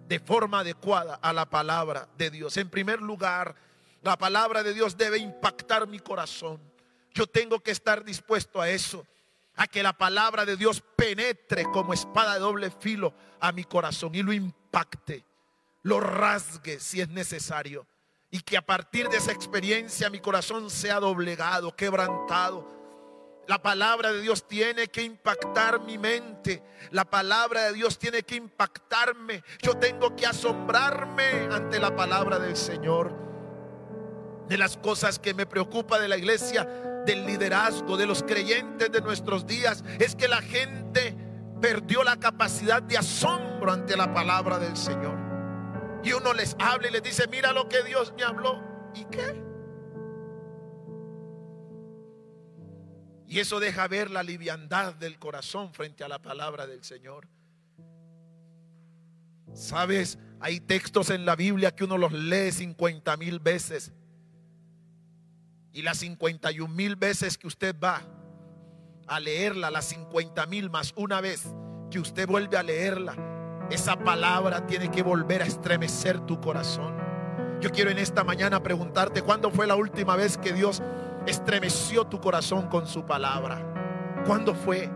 [0.09, 2.57] de forma adecuada a la palabra de Dios.
[2.57, 3.55] En primer lugar,
[4.03, 6.61] la palabra de Dios debe impactar mi corazón.
[7.13, 9.07] Yo tengo que estar dispuesto a eso
[9.57, 14.15] a que la palabra de Dios penetre como espada de doble filo a mi corazón
[14.15, 15.25] y lo impacte,
[15.87, 17.87] lo rasgue si es necesario.
[18.29, 22.69] Y que a partir de esa experiencia mi corazón sea doblegado, quebrantado.
[23.47, 26.61] La palabra de Dios tiene que impactar mi mente.
[26.91, 29.45] La palabra de Dios tiene que impactarme.
[29.63, 33.15] Yo tengo que asombrarme ante la palabra del Señor.
[34.49, 36.65] De las cosas que me preocupa de la iglesia
[37.07, 41.17] del liderazgo de los creyentes de nuestros días es que la gente
[41.61, 45.26] perdió la capacidad de asombro ante la palabra del Señor.
[46.07, 48.63] Y uno les habla y les dice, mira lo que Dios me habló.
[48.95, 49.43] ¿Y qué?
[53.27, 57.27] Y eso deja ver la liviandad del corazón frente a la palabra del Señor.
[59.53, 63.93] Sabes, hay textos en la Biblia que uno los lee 50 mil veces
[65.73, 68.01] y las 51 mil veces que usted va
[69.09, 71.49] a leerla, las 50 mil más una vez
[71.91, 73.36] que usted vuelve a leerla,
[73.71, 76.95] esa palabra tiene que volver a estremecer tu corazón.
[77.61, 80.83] Yo quiero en esta mañana preguntarte, ¿cuándo fue la última vez que Dios
[81.27, 83.59] estremeció tu corazón con su palabra?
[84.27, 84.91] ¿Cuándo fue?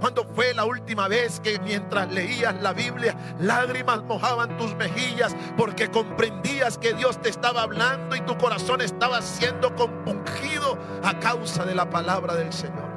[0.00, 5.88] ¿Cuándo fue la última vez que mientras leías la Biblia lágrimas mojaban tus mejillas porque
[5.88, 11.74] comprendías que Dios te estaba hablando y tu corazón estaba siendo compungido a causa de
[11.74, 12.93] la palabra del Señor?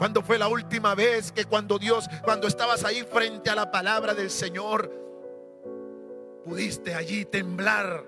[0.00, 4.14] ¿Cuándo fue la última vez que cuando Dios, cuando estabas ahí frente a la palabra
[4.14, 4.90] del Señor,
[6.42, 8.06] pudiste allí temblar,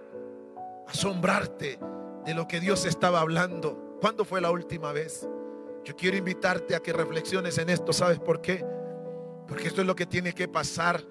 [0.89, 1.79] asombrarte
[2.25, 3.99] de lo que Dios estaba hablando?
[4.01, 5.29] ¿Cuándo fue la última vez?
[5.85, 7.93] Yo quiero invitarte a que reflexiones en esto.
[7.93, 8.65] ¿Sabes por qué?
[9.47, 11.05] Porque esto es lo que tiene que pasar.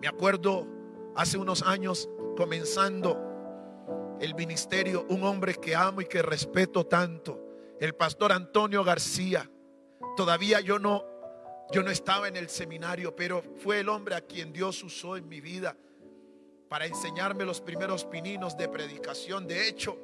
[0.00, 0.66] Me acuerdo
[1.14, 7.40] hace unos años comenzando el ministerio, un hombre que amo y que respeto tanto,
[7.78, 9.48] el pastor Antonio García.
[10.16, 11.04] Todavía yo no
[11.72, 15.28] Yo no estaba en el seminario, pero fue el hombre a quien Dios usó en
[15.28, 15.76] mi vida
[16.68, 19.46] para enseñarme los primeros pininos de predicación.
[19.46, 19.98] De hecho,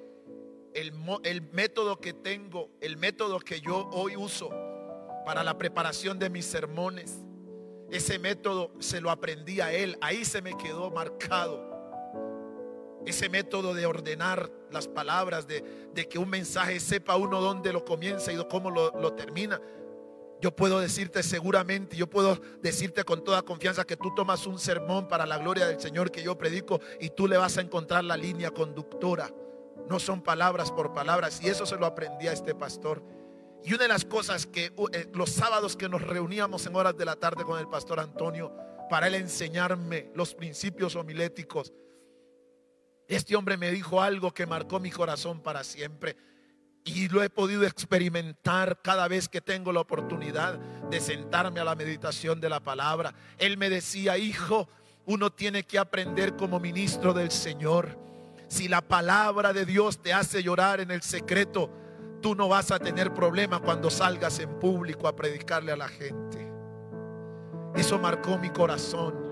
[0.75, 0.92] el,
[1.25, 4.51] el, método que tengo, el método que yo hoy uso
[5.25, 7.18] para la preparación de mis sermones,
[7.90, 9.99] ese método se lo aprendí a él.
[10.01, 11.68] Ahí se me quedó marcado.
[13.05, 15.64] Ese método de ordenar las palabras, de,
[16.09, 19.61] que un mensaje sepa uno dónde lo comienza y cómo lo, lo termina.
[20.40, 25.07] Yo puedo decirte seguramente, yo puedo decirte con toda confianza que tú tomas un sermón
[25.07, 28.16] para la gloria del Señor que yo predico y tú le vas a encontrar la
[28.16, 29.31] línea conductora.
[29.88, 33.03] No son palabras por palabras y eso se lo aprendí a este pastor.
[33.62, 37.05] Y una de las cosas que eh, los sábados que nos reuníamos en horas de
[37.05, 38.53] la tarde con el pastor Antonio
[38.88, 41.72] para él enseñarme los principios homiléticos,
[43.09, 46.16] este hombre me dijo algo que marcó mi corazón para siempre.
[46.85, 50.59] Y lo he podido experimentar cada vez que tengo la oportunidad
[50.90, 53.14] de sentarme a la meditación de la palabra.
[53.38, 54.69] Él me decía, hijo,
[55.07, 57.99] uno tiene que aprender como ministro del Señor.
[58.49, 61.71] Si la palabra de Dios te hace llorar en el secreto,
[62.21, 66.51] tú no vas a tener problema cuando salgas en público a predicarle a la gente.
[67.75, 69.30] Eso marcó mi corazón.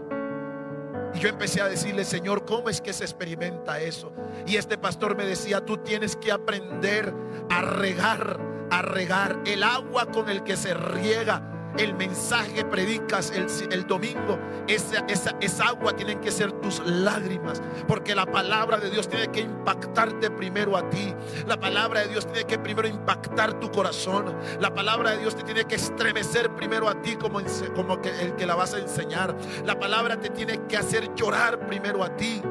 [1.14, 4.12] Y yo empecé a decirle, Señor, ¿cómo es que se experimenta eso?
[4.46, 7.12] Y este pastor me decía, tú tienes que aprender
[7.50, 8.38] a regar,
[8.70, 14.38] a regar el agua con el que se riega el mensaje que predicas el, domingo,
[14.66, 19.28] esa, esa, esa, agua tienen que ser tus lágrimas, porque la palabra de Dios tiene
[19.28, 21.14] que impactarte primero a ti.
[21.46, 24.36] La palabra de Dios tiene que primero impactar tu corazón.
[24.60, 27.40] La palabra de Dios te tiene que estremecer primero a ti como,
[27.74, 29.36] como el que la vas a enseñar.
[29.64, 32.42] La palabra te tiene que hacer llorar primero a ti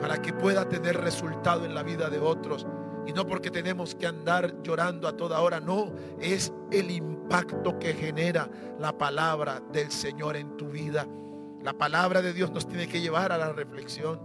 [0.00, 2.66] para que pueda tener resultado en la vida de otros.
[3.06, 7.94] Y no porque tenemos que andar llorando a toda hora, no, es el impacto que
[7.94, 11.06] genera la palabra del Señor en tu vida.
[11.62, 14.20] La palabra de Dios nos tiene que llevar a la reflexión.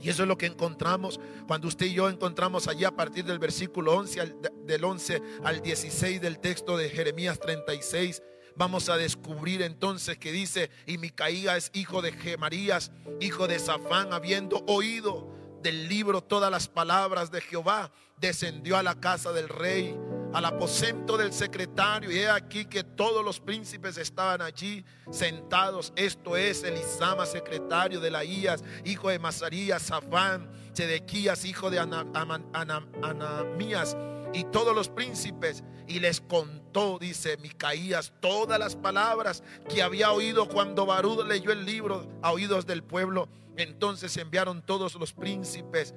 [0.00, 3.38] Y eso es lo que encontramos cuando usted y yo encontramos allí a partir del
[3.38, 4.34] versículo 11,
[4.64, 8.22] del 11 al 16 del texto de Jeremías 36.
[8.56, 14.12] Vamos a descubrir entonces que dice, y Micaía es hijo de Gemarías, hijo de Safán,
[14.12, 19.96] habiendo oído del libro todas las palabras de Jehová, descendió a la casa del rey,
[20.32, 25.92] al aposento del secretario, y he aquí que todos los príncipes estaban allí sentados.
[25.96, 33.96] Esto es Elisama, secretario de Laías, hijo de Masarías, Safán, Sedequías, hijo de Anamías,
[34.32, 40.48] y todos los príncipes, y les contó, dice Micaías, todas las palabras que había oído
[40.48, 43.28] cuando Barud leyó el libro a oídos del pueblo
[43.62, 45.94] entonces enviaron todos los príncipes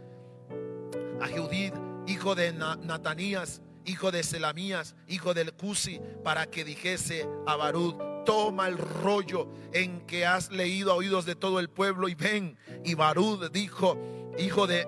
[1.21, 1.73] a Judith,
[2.07, 8.67] hijo de Natanías, hijo de Selamías, hijo del Cusi, para que dijese a Barud, toma
[8.67, 12.57] el rollo en que has leído a oídos de todo el pueblo y ven.
[12.83, 13.97] Y Barud dijo,
[14.37, 14.85] hijo de,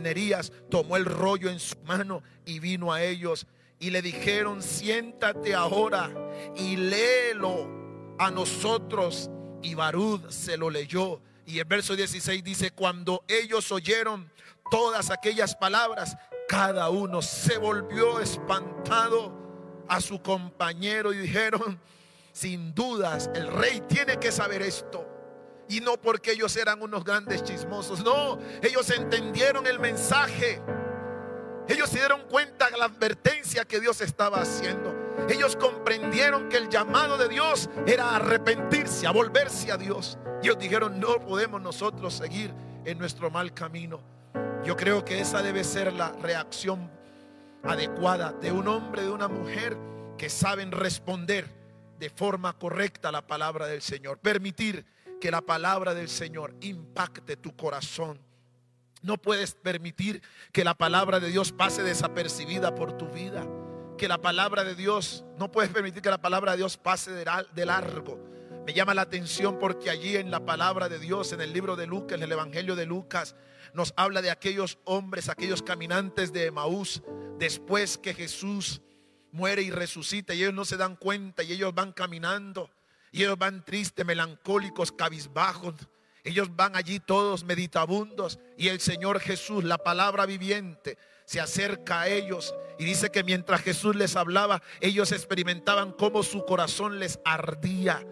[0.00, 3.46] Nerías, tomó el rollo en su mano y vino a ellos.
[3.80, 6.10] Y le dijeron, siéntate ahora
[6.56, 9.30] y léelo a nosotros.
[9.62, 14.30] Y Barud se lo leyó y el verso 16 dice, cuando ellos oyeron
[14.70, 16.14] todas aquellas palabras,
[16.46, 19.32] cada uno se volvió espantado
[19.88, 21.80] a su compañero y dijeron,
[22.32, 25.07] sin dudas, el rey tiene que saber esto.
[25.68, 30.62] Y no porque ellos eran unos grandes chismosos, no, ellos entendieron el mensaje.
[31.68, 34.94] Ellos se dieron cuenta de la advertencia que Dios estaba haciendo.
[35.28, 40.16] Ellos comprendieron que el llamado de Dios era arrepentirse, a volverse a Dios.
[40.42, 42.54] Ellos dijeron, no podemos nosotros seguir
[42.86, 44.00] en nuestro mal camino.
[44.64, 46.90] Yo creo que esa debe ser la reacción
[47.62, 49.76] adecuada de un hombre, de una mujer
[50.16, 51.46] que saben responder
[51.98, 54.18] de forma correcta la palabra del Señor.
[54.18, 54.86] Permitir
[55.20, 58.20] que la palabra del Señor impacte tu corazón.
[59.02, 63.46] No puedes permitir que la palabra de Dios pase desapercibida por tu vida.
[63.96, 67.66] Que la palabra de Dios, no puedes permitir que la palabra de Dios pase de
[67.66, 68.28] largo
[68.68, 71.86] me llama la atención porque allí en la palabra de Dios, en el libro de
[71.86, 73.34] Lucas, en el Evangelio de Lucas,
[73.72, 77.02] nos habla de aquellos hombres, aquellos caminantes de Emaús,
[77.38, 78.82] después que Jesús
[79.32, 82.68] muere y resucita y ellos no se dan cuenta y ellos van caminando
[83.12, 85.74] y ellos van tristes, melancólicos, cabizbajos.
[86.24, 92.08] Ellos van allí todos meditabundos y el Señor Jesús, la palabra viviente, se acerca a
[92.08, 98.04] ellos y dice que mientras Jesús les hablaba, ellos experimentaban cómo su corazón les ardía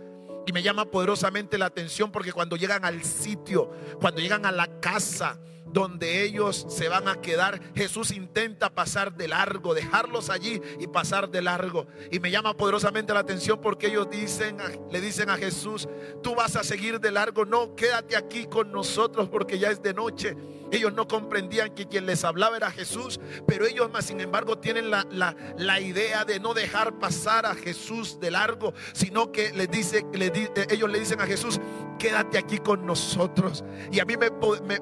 [0.47, 3.71] y me llama poderosamente la atención porque cuando llegan al sitio,
[4.01, 5.39] cuando llegan a la casa
[5.73, 7.61] donde ellos se van a quedar.
[7.75, 11.87] Jesús intenta pasar de largo, dejarlos allí y pasar de largo.
[12.11, 14.57] Y me llama poderosamente la atención porque ellos dicen,
[14.91, 15.89] le dicen a Jesús,
[16.23, 19.95] tú vas a seguir de largo, no, quédate aquí con nosotros porque ya es de
[19.95, 20.37] noche.
[20.71, 24.91] Ellos no comprendían que quien les hablaba era Jesús, pero ellos más sin embargo tienen
[24.91, 30.07] la, la, idea de no dejar pasar a Jesús de largo, sino que les dice,
[30.15, 31.61] eh, ellos le dicen a Jesús,
[31.99, 33.65] quédate aquí con nosotros.
[33.93, 34.31] Y a mí me,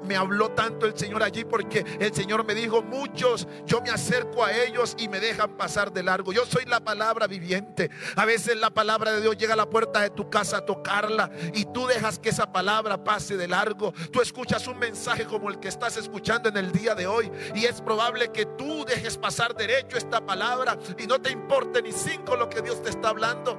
[0.04, 4.44] me, habló tanto el Señor allí porque el Señor me dijo, muchos, yo me acerco
[4.44, 6.32] a ellos y me dejan pasar de largo.
[6.32, 7.90] Yo soy la palabra viviente.
[8.16, 11.30] A veces la palabra de Dios llega a la puerta de tu casa a tocarla
[11.52, 13.92] y tú dejas que esa palabra pase de largo.
[14.12, 17.64] Tú escuchas un mensaje como el que estás escuchando en el día de hoy y
[17.64, 22.36] es probable que tú dejes pasar derecho esta palabra y no te importe ni cinco
[22.36, 23.56] lo que Dios te está hablando.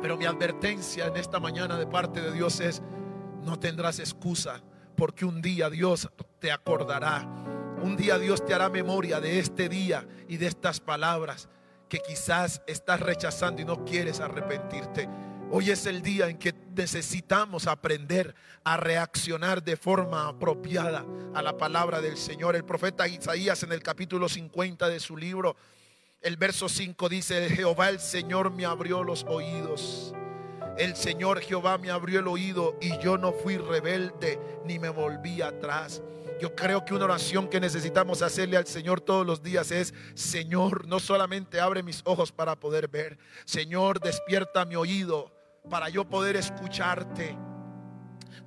[0.00, 2.82] Pero mi advertencia en esta mañana de parte de Dios es,
[3.42, 4.62] no tendrás excusa
[4.96, 6.08] porque un día Dios
[6.38, 7.28] te acordará.
[7.82, 11.48] Un día Dios te hará memoria de este día y de estas palabras
[11.90, 15.08] que quizás estás rechazando y no quieres arrepentirte.
[15.54, 18.34] Hoy es el día en que necesitamos aprender
[18.64, 22.56] a reaccionar de forma apropiada a la palabra del Señor.
[22.56, 25.54] El profeta Isaías en el capítulo 50 de su libro,
[26.22, 30.14] el verso 5 dice, Jehová el Señor me abrió los oídos.
[30.78, 35.42] El Señor Jehová me abrió el oído y yo no fui rebelde ni me volví
[35.42, 36.00] atrás.
[36.40, 40.86] Yo creo que una oración que necesitamos hacerle al Señor todos los días es, Señor,
[40.88, 46.36] no solamente abre mis ojos para poder ver, Señor, despierta mi oído para yo poder
[46.36, 47.36] escucharte.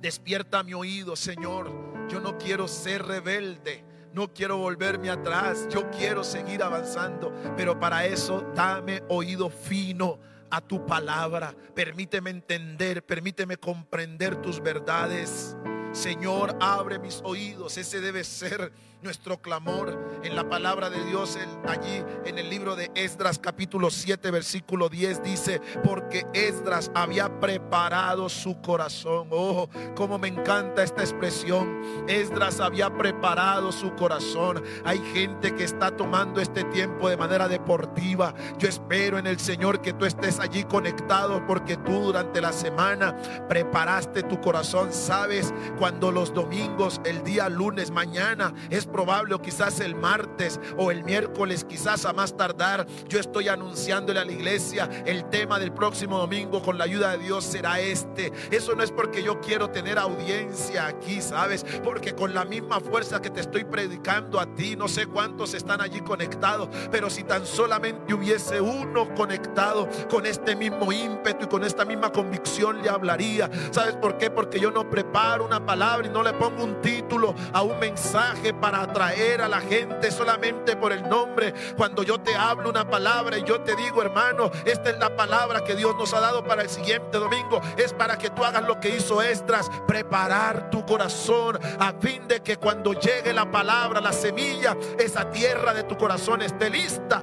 [0.00, 1.70] Despierta mi oído, Señor.
[2.08, 3.84] Yo no quiero ser rebelde.
[4.12, 5.66] No quiero volverme atrás.
[5.68, 7.32] Yo quiero seguir avanzando.
[7.56, 10.18] Pero para eso dame oído fino
[10.50, 11.54] a tu palabra.
[11.74, 15.56] Permíteme entender, permíteme comprender tus verdades.
[15.92, 17.76] Señor, abre mis oídos.
[17.78, 18.72] Ese debe ser
[19.02, 21.38] nuestro clamor en la palabra de Dios.
[21.68, 28.28] allí en el libro de Esdras capítulo 7 versículo 10 dice, porque Esdras había preparado
[28.28, 29.28] su corazón.
[29.30, 31.82] Oh, como me encanta esta expresión.
[32.08, 34.62] Esdras había preparado su corazón.
[34.84, 38.34] Hay gente que está tomando este tiempo de manera deportiva.
[38.58, 43.16] Yo espero en el Señor que tú estés allí conectado porque tú durante la semana
[43.48, 44.92] preparaste tu corazón.
[44.92, 50.90] Sabes, cuando los domingos, el día lunes, mañana es probable o quizás el martes o
[50.90, 55.70] el miércoles, quizás a más tardar, yo estoy anunciándole a la iglesia el tema del
[55.70, 58.32] próximo domingo con la ayuda de Dios será este.
[58.50, 61.66] Eso no es porque yo quiero tener audiencia aquí, ¿sabes?
[61.84, 65.82] Porque con la misma fuerza que te estoy predicando a ti, no sé cuántos están
[65.82, 71.64] allí conectados, pero si tan solamente hubiese uno conectado con este mismo ímpetu y con
[71.64, 73.50] esta misma convicción le hablaría.
[73.72, 74.30] ¿Sabes por qué?
[74.30, 78.54] Porque yo no preparo una palabra y no le pongo un título a un mensaje
[78.82, 81.54] atraer a la gente solamente por el nombre.
[81.76, 85.64] Cuando yo te hablo una palabra y yo te digo, hermano, esta es la palabra
[85.64, 88.80] que Dios nos ha dado para el siguiente domingo, es para que tú hagas lo
[88.80, 94.12] que hizo Estras, preparar tu corazón a fin de que cuando llegue la palabra, la
[94.12, 97.22] semilla, esa tierra de tu corazón esté lista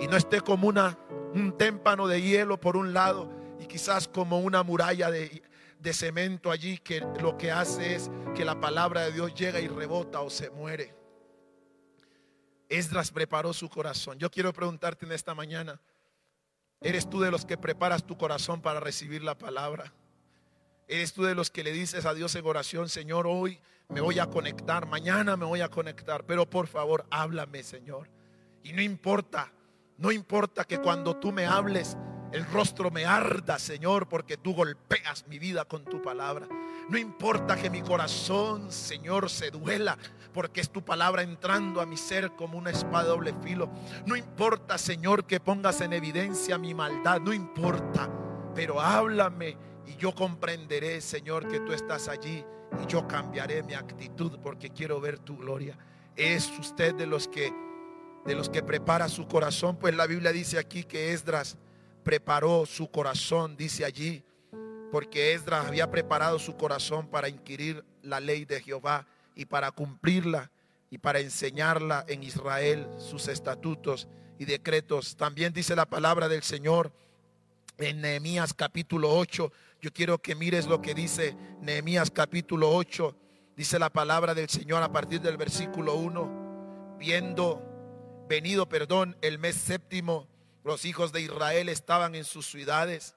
[0.00, 0.96] y no esté como una
[1.34, 3.28] un témpano de hielo por un lado
[3.60, 5.42] y quizás como una muralla de,
[5.80, 9.68] de cemento allí que lo que hace es que la palabra de Dios llega y
[9.68, 10.94] rebota o se muere.
[12.68, 14.18] Esdras preparó su corazón.
[14.18, 15.80] Yo quiero preguntarte en esta mañana,
[16.80, 19.94] ¿eres tú de los que preparas tu corazón para recibir la palabra?
[20.86, 24.18] ¿Eres tú de los que le dices a Dios en oración, Señor, hoy me voy
[24.18, 28.10] a conectar, mañana me voy a conectar, pero por favor, háblame, Señor?
[28.62, 29.52] Y no importa,
[29.96, 31.96] no importa que cuando tú me hables,
[32.32, 36.46] el rostro me arda, Señor, porque tú golpeas mi vida con tu palabra.
[36.88, 39.96] No importa que mi corazón, Señor, se duela,
[40.34, 43.70] porque es tu palabra entrando a mi ser como una espada doble filo.
[44.06, 47.20] No importa, Señor, que pongas en evidencia mi maldad.
[47.20, 48.10] No importa,
[48.54, 49.56] pero háblame
[49.86, 52.44] y yo comprenderé, Señor, que tú estás allí
[52.82, 55.78] y yo cambiaré mi actitud porque quiero ver tu gloria.
[56.14, 57.52] Es usted de los que
[58.26, 61.56] de los que prepara su corazón, pues la Biblia dice aquí que Esdras
[62.04, 64.24] preparó su corazón, dice allí,
[64.90, 70.50] porque Esdras había preparado su corazón para inquirir la ley de Jehová y para cumplirla
[70.90, 75.16] y para enseñarla en Israel sus estatutos y decretos.
[75.16, 76.92] También dice la palabra del Señor
[77.76, 79.52] en Nehemías capítulo 8.
[79.80, 83.14] Yo quiero que mires lo que dice Nehemías capítulo 8.
[83.56, 86.96] Dice la palabra del Señor a partir del versículo 1.
[86.98, 87.62] Viendo
[88.28, 90.26] venido, perdón, el mes séptimo
[90.68, 93.14] los hijos de Israel estaban en sus ciudades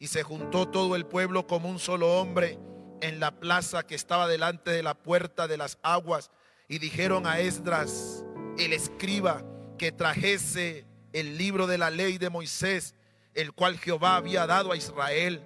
[0.00, 2.58] y se juntó todo el pueblo como un solo hombre
[3.00, 6.32] en la plaza que estaba delante de la puerta de las aguas
[6.66, 8.24] y dijeron a Esdras,
[8.58, 9.44] el escriba,
[9.78, 12.96] que trajese el libro de la ley de Moisés,
[13.34, 15.44] el cual Jehová había dado a Israel.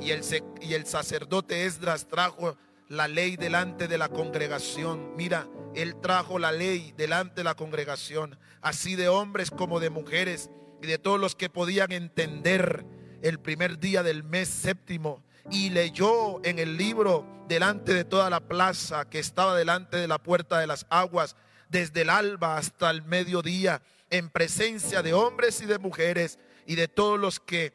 [0.00, 0.22] Y el,
[0.60, 2.56] y el sacerdote Esdras trajo
[2.88, 5.14] la ley delante de la congregación.
[5.14, 10.50] Mira, él trajo la ley delante de la congregación, así de hombres como de mujeres
[10.82, 12.84] y de todos los que podían entender
[13.22, 15.22] el primer día del mes séptimo.
[15.50, 20.18] Y leyó en el libro delante de toda la plaza que estaba delante de la
[20.18, 21.36] puerta de las aguas,
[21.68, 23.80] desde el alba hasta el mediodía,
[24.10, 27.72] en presencia de hombres y de mujeres y de todos los que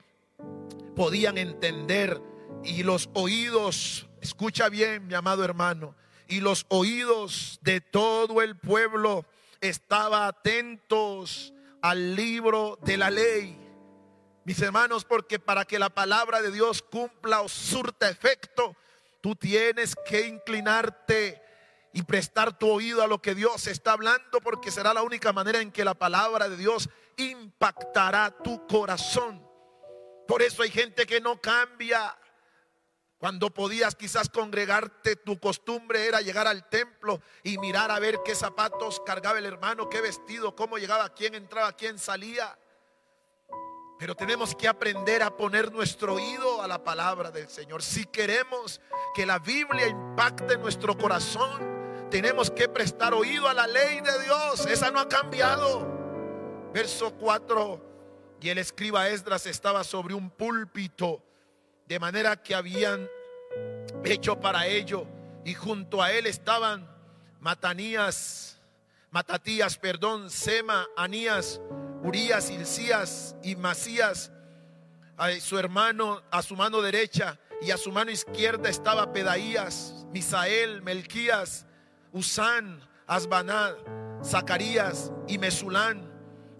[0.95, 2.21] podían entender.
[2.63, 5.95] Y los oídos, escucha bien mi amado hermano,
[6.27, 9.25] y los oídos de todo el pueblo
[9.61, 13.57] estaban atentos al libro de la ley.
[14.43, 18.75] Mis hermanos, porque para que la palabra de Dios cumpla o surta efecto,
[19.21, 21.41] tú tienes que inclinarte
[21.93, 25.59] y prestar tu oído a lo que Dios está hablando, porque será la única manera
[25.59, 29.45] en que la palabra de Dios impactará tu corazón.
[30.27, 32.15] Por eso hay gente que no cambia.
[33.17, 38.35] Cuando podías quizás congregarte, tu costumbre era llegar al templo y mirar a ver qué
[38.35, 42.57] zapatos cargaba el hermano, qué vestido, cómo llegaba, quién entraba, quién salía.
[43.97, 47.81] Pero tenemos que aprender a poner nuestro oído a la palabra del Señor.
[47.81, 48.79] Si queremos
[49.15, 54.67] que la Biblia impacte nuestro corazón, tenemos que prestar oído a la ley de Dios.
[54.67, 55.87] Esa no ha cambiado.
[56.71, 57.81] Verso 4.
[58.41, 61.23] Y el escriba Esdras estaba sobre un púlpito
[61.87, 63.09] de manera que habían
[64.03, 65.07] hecho para ello.
[65.45, 66.89] Y junto a él estaban
[67.39, 68.59] Matanías,
[69.11, 71.61] Matatías, perdón, Sema, Anías,
[72.03, 74.31] Urías, Ilcías y Masías.
[75.15, 80.81] A su hermano, a su mano derecha y a su mano izquierda estaba Pedaías, Misael,
[80.81, 81.65] Melquías,
[82.11, 83.75] Usán, Asbanad,
[84.23, 86.11] Zacarías y Mesulán.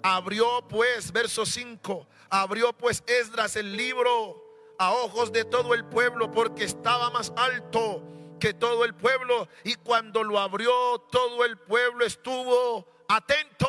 [0.01, 4.46] Abrió pues, verso 5, abrió pues Esdras el libro
[4.77, 8.03] a ojos de todo el pueblo porque estaba más alto
[8.39, 9.47] que todo el pueblo.
[9.63, 13.67] Y cuando lo abrió, todo el pueblo estuvo atento.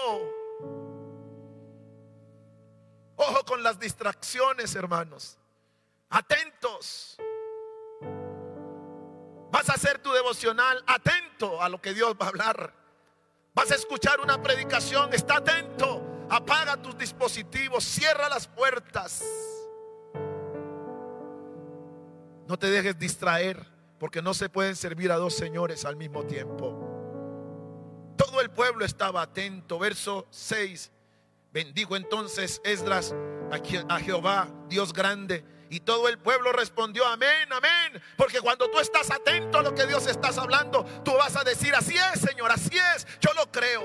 [3.17, 5.39] Ojo con las distracciones, hermanos.
[6.11, 7.17] Atentos.
[9.51, 12.75] Vas a hacer tu devocional atento a lo que Dios va a hablar.
[13.55, 16.03] Vas a escuchar una predicación, está atento.
[16.31, 19.25] Apaga tus dispositivos, cierra las puertas.
[22.49, 23.67] No te dejes distraer,
[23.99, 28.15] porque no se pueden servir a dos señores al mismo tiempo.
[28.17, 29.79] Todo el pueblo estaba atento.
[29.79, 30.91] Verso 6.
[31.53, 33.15] Bendijo entonces Esdras
[33.89, 35.45] a Jehová, Dios grande.
[35.71, 38.03] Y todo el pueblo respondió, amén, amén.
[38.17, 41.75] Porque cuando tú estás atento a lo que Dios estás hablando, tú vas a decir,
[41.75, 43.83] así es, Señor, así es, yo lo creo.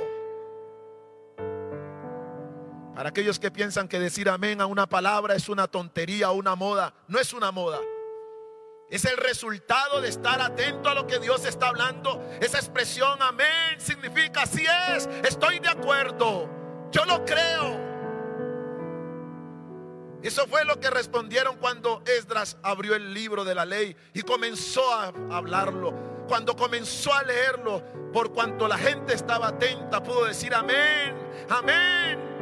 [2.95, 6.55] Para aquellos que piensan que decir amén a una palabra es una tontería o una
[6.55, 7.79] moda, no es una moda.
[8.93, 12.23] Es el resultado de estar atento a lo que Dios está hablando.
[12.39, 16.47] Esa expresión amén significa así es, estoy de acuerdo,
[16.91, 17.81] yo lo creo.
[20.21, 24.93] Eso fue lo que respondieron cuando Esdras abrió el libro de la ley y comenzó
[24.93, 26.25] a hablarlo.
[26.27, 27.83] Cuando comenzó a leerlo,
[28.13, 31.15] por cuanto la gente estaba atenta, pudo decir amén,
[31.49, 32.32] amén.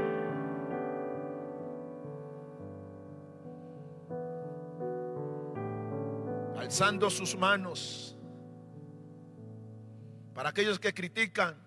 [6.71, 8.15] Alzando sus manos.
[10.33, 11.57] Para aquellos que critican,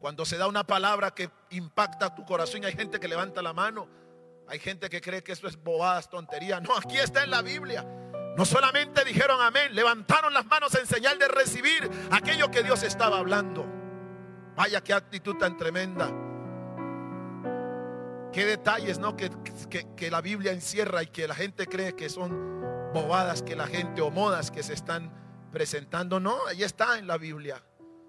[0.00, 3.88] cuando se da una palabra que impacta tu corazón, hay gente que levanta la mano,
[4.48, 6.60] hay gente que cree que eso es bobadas, tonterías.
[6.60, 7.86] No, aquí está en la Biblia.
[8.36, 13.18] No solamente dijeron amén, levantaron las manos en señal de recibir aquello que Dios estaba
[13.18, 13.66] hablando.
[14.56, 16.10] Vaya qué actitud tan tremenda.
[18.32, 19.16] Qué detalles, ¿no?
[19.16, 19.30] Que,
[19.70, 22.58] que, que la Biblia encierra y que la gente cree que son
[22.92, 25.12] bobadas que la gente o modas que se están
[25.50, 26.20] presentando.
[26.20, 27.62] No, ahí está en la Biblia.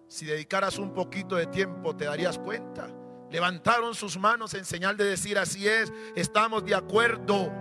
[0.07, 2.89] Si dedicaras un poquito de tiempo te darías cuenta.
[3.29, 7.51] Levantaron sus manos en señal de decir así es, estamos de acuerdo.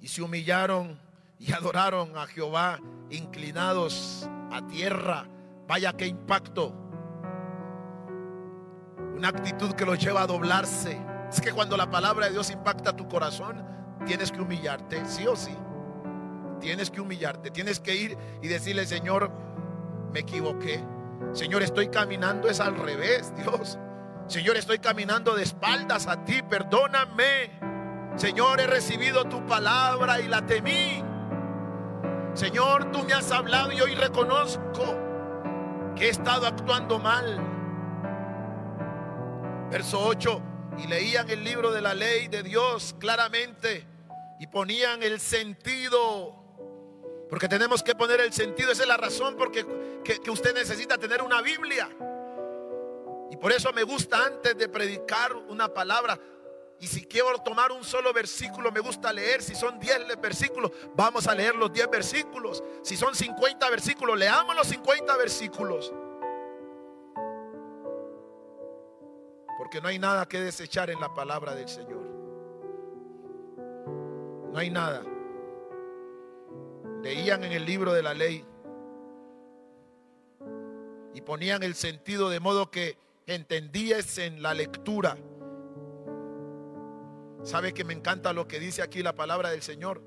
[0.00, 1.00] Y se humillaron
[1.38, 2.78] y adoraron a Jehová
[3.10, 5.26] inclinados a tierra.
[5.66, 6.74] Vaya que impacto.
[9.16, 12.94] Una actitud que los lleva a doblarse es que cuando la palabra de Dios impacta
[12.94, 13.64] tu corazón,
[14.04, 15.56] tienes que humillarte, sí o sí.
[16.60, 19.30] Tienes que humillarte, tienes que ir y decirle, Señor,
[20.12, 20.84] me equivoqué.
[21.32, 23.78] Señor, estoy caminando es al revés, Dios.
[24.26, 27.58] Señor, estoy caminando de espaldas a ti, perdóname.
[28.16, 31.02] Señor, he recibido tu palabra y la temí.
[32.34, 34.98] Señor, tú me has hablado y hoy reconozco
[35.96, 37.40] que he estado actuando mal.
[39.70, 40.42] Verso 8,
[40.78, 43.86] y leían el libro de la ley de Dios claramente
[44.40, 46.34] y ponían el sentido.
[47.28, 49.66] Porque tenemos que poner el sentido, esa es la razón porque
[50.04, 51.88] que, que usted necesita tener una Biblia.
[53.30, 56.18] Y por eso me gusta antes de predicar una palabra,
[56.82, 59.40] y si quiero tomar un solo versículo, me gusta leer.
[59.40, 62.60] Si son 10 versículos, vamos a leer los 10 versículos.
[62.82, 65.92] Si son 50 versículos, leamos los 50 versículos.
[69.62, 72.02] Porque no hay nada que desechar en la palabra del Señor.
[74.52, 75.04] No hay nada.
[77.02, 78.44] Leían en el libro de la ley
[81.14, 85.16] y ponían el sentido de modo que entendías en la lectura
[87.42, 90.00] ¿Sabe que me encanta lo que dice aquí la palabra del Señor?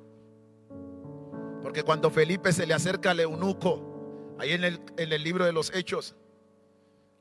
[1.62, 5.52] Porque cuando Felipe se le acerca al eunuco, ahí en el, en el libro de
[5.52, 6.16] los Hechos,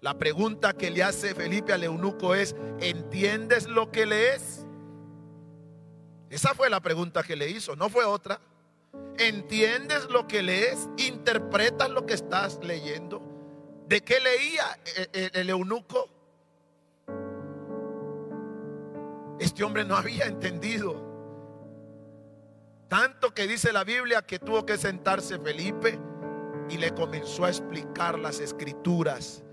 [0.05, 4.67] la pregunta que le hace Felipe al eunuco es, ¿entiendes lo que lees?
[6.29, 8.39] Esa fue la pregunta que le hizo, no fue otra.
[9.17, 10.91] ¿Entiendes lo que lees?
[10.99, 13.23] ¿Interpretas lo que estás leyendo?
[13.89, 14.79] ¿De qué leía
[15.15, 16.11] el, el eunuco?
[19.39, 21.03] Este hombre no había entendido.
[22.89, 25.99] Tanto que dice la Biblia que tuvo que sentarse Felipe
[26.69, 29.44] y le comenzó a explicar las escrituras.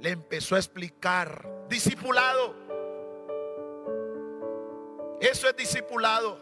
[0.00, 1.66] Le empezó a explicar.
[1.68, 2.54] Discipulado.
[5.20, 6.38] Eso es discipulado.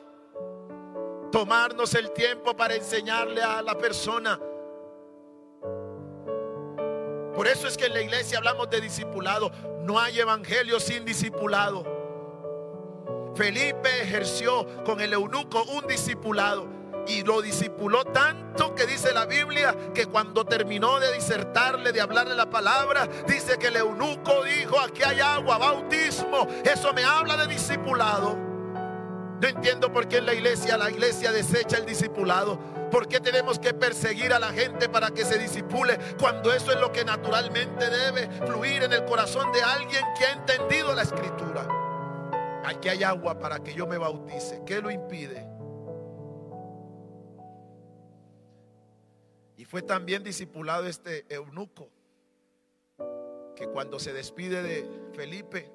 [1.32, 4.38] Tomarnos el tiempo para enseñarle a la persona.
[7.34, 9.50] Por eso es que en la iglesia hablamos de discipulado.
[9.82, 11.84] No hay evangelio sin discipulado.
[13.34, 19.74] Felipe ejerció con el eunuco un discipulado y lo discipuló tanto que dice la Biblia
[19.94, 25.02] que cuando terminó de disertarle, de hablarle la palabra, dice que el eunuco dijo, aquí
[25.02, 26.46] hay agua, bautismo.
[26.64, 28.36] Eso me habla de discipulado.
[29.40, 32.58] No entiendo por qué en la iglesia la iglesia desecha el discipulado.
[32.90, 36.80] ¿Por qué tenemos que perseguir a la gente para que se disipule cuando eso es
[36.80, 41.68] lo que naturalmente debe fluir en el corazón de alguien que ha entendido la escritura?
[42.64, 44.62] Aquí hay agua para que yo me bautice.
[44.66, 45.57] ¿Qué lo impide?
[49.68, 51.88] Fue también discipulado este eunuco,
[53.54, 55.70] que cuando se despide de Felipe,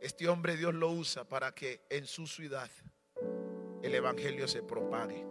[0.00, 2.70] este hombre Dios lo usa para que en su ciudad
[3.82, 5.26] el Evangelio se propague.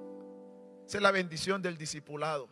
[0.85, 2.49] Esa es la bendición del discipulado.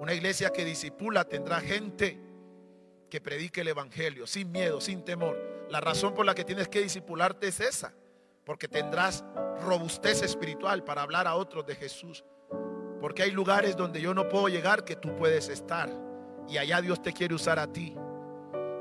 [0.00, 2.18] Una iglesia que disipula tendrá gente
[3.08, 6.82] que predique el Evangelio sin miedo, sin temor la razón por la que tienes que
[6.82, 7.94] disipularte es esa,
[8.44, 9.24] porque tendrás
[9.62, 12.22] robustez espiritual para hablar a otros de Jesús.
[13.02, 15.90] Porque hay lugares donde yo no puedo llegar que tú puedes estar.
[16.48, 17.96] Y allá Dios te quiere usar a ti.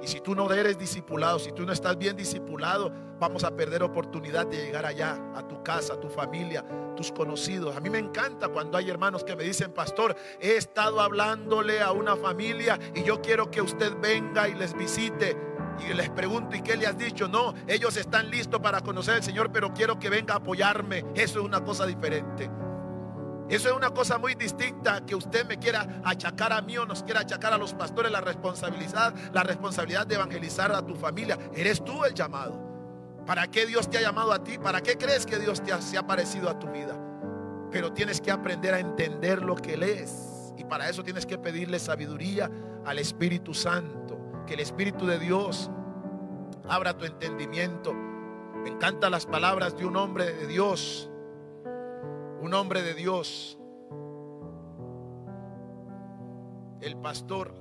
[0.03, 3.81] Y si tú no eres discipulado, si tú no estás bien discipulado, vamos a perder
[3.81, 6.63] oportunidad de llegar allá, a tu casa, a tu familia,
[6.95, 7.75] tus conocidos.
[7.75, 11.91] A mí me encanta cuando hay hermanos que me dicen, pastor, he estado hablándole a
[11.91, 15.35] una familia y yo quiero que usted venga y les visite
[15.79, 17.27] y les pregunto, ¿y qué le has dicho?
[17.27, 21.05] No, ellos están listos para conocer al Señor, pero quiero que venga a apoyarme.
[21.15, 22.49] Eso es una cosa diferente.
[23.51, 27.03] Eso es una cosa muy distinta que usted me quiera achacar a mí o nos
[27.03, 31.37] quiera achacar a los pastores la responsabilidad, la responsabilidad de evangelizar a tu familia.
[31.53, 32.57] Eres tú el llamado.
[33.25, 34.57] ¿Para qué Dios te ha llamado a ti?
[34.57, 36.97] ¿Para qué crees que Dios te ha, ha parecido a tu vida?
[37.73, 40.53] Pero tienes que aprender a entender lo que lees.
[40.57, 42.49] Y para eso tienes que pedirle sabiduría
[42.85, 45.69] al Espíritu Santo que el Espíritu de Dios
[46.69, 47.93] abra tu entendimiento.
[47.93, 51.10] Me encantan las palabras de un hombre de Dios,
[52.41, 53.57] un hombre de Dios,
[56.81, 57.53] el pastor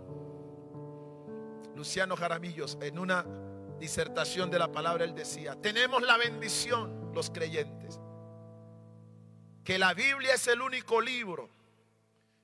[1.77, 3.27] Luciano Jaramillos, en una
[3.79, 8.01] disertación de la palabra, él decía, tenemos la bendición, los creyentes,
[9.65, 11.51] que la Biblia es el único libro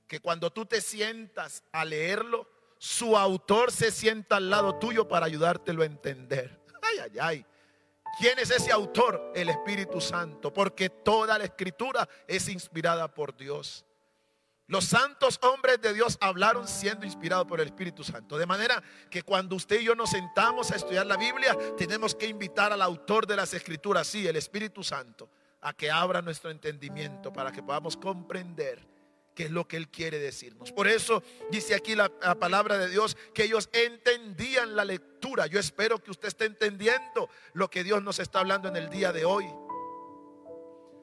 [0.07, 5.25] que cuando tú te sientas a leerlo, su autor se sienta al lado tuyo para
[5.25, 6.63] ayudártelo a entender.
[6.83, 7.45] Ay, ay, ay.
[8.19, 9.31] ¿Quién es ese autor?
[9.35, 13.85] El Espíritu Santo, porque toda la escritura es inspirada por Dios.
[14.65, 18.37] Los santos hombres de Dios hablaron siendo inspirados por el Espíritu Santo.
[18.37, 22.27] De manera que cuando usted y yo nos sentamos a estudiar la Biblia, tenemos que
[22.27, 25.29] invitar al autor de las escrituras, sí, el Espíritu Santo,
[25.61, 28.96] a que abra nuestro entendimiento para que podamos comprender
[29.37, 30.71] qué es lo que Él quiere decirnos.
[30.71, 31.21] Por eso
[31.51, 32.09] dice aquí la,
[32.39, 35.45] palabra de Dios que ellos entendían la lectura.
[35.45, 39.13] Yo espero que usted esté entendiendo lo que Dios nos está hablando en el día
[39.13, 39.45] de hoy.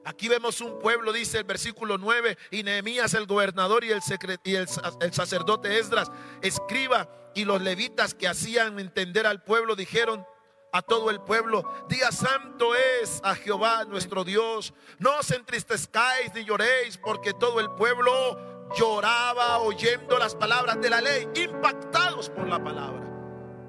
[0.04, 4.00] Aquí vemos un pueblo, dice el versículo 9, y Nehemías el gobernador y el,
[4.42, 4.66] y el,
[5.00, 6.10] el sacerdote Esdras,
[6.42, 10.26] escriba, y los levitas que hacían entender al pueblo dijeron,
[10.74, 11.62] a todo el pueblo.
[11.88, 14.74] Día santo es a Jehová nuestro Dios.
[14.98, 21.00] No os entristezcáis ni lloréis, porque todo el pueblo lloraba oyendo las palabras de la
[21.00, 23.08] ley, impactados por la palabra.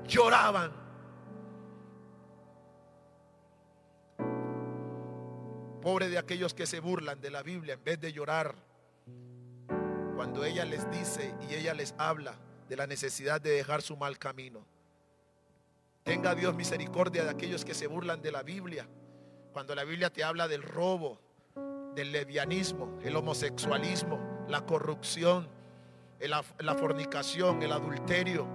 [0.08, 0.74] Lloraban.
[5.84, 8.56] Pobre de aquellos que se burlan de la Biblia en vez de llorar.
[10.16, 12.34] Cuando ella les dice y ella les habla
[12.68, 14.66] de la necesidad de dejar su mal camino.
[16.06, 18.88] Tenga Dios misericordia de aquellos que se burlan de la Biblia.
[19.51, 21.20] Cuando la Biblia te habla del robo,
[21.95, 25.49] del levianismo, el homosexualismo, la corrupción,
[26.20, 28.47] la, fornicación, el adulterio.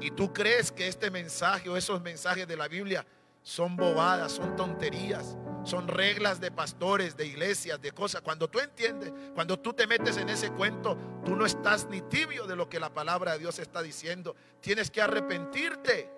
[0.00, 3.06] Y tú crees que este mensaje o esos mensajes de la Biblia
[3.44, 8.22] son bobadas, son tonterías, son reglas de pastores, de iglesias, de cosas.
[8.22, 12.48] Cuando tú entiendes, cuando tú te metes en ese cuento, tú no estás ni tibio
[12.48, 14.34] de lo que la palabra de Dios está diciendo.
[14.60, 16.10] Tienes que arrepentirte.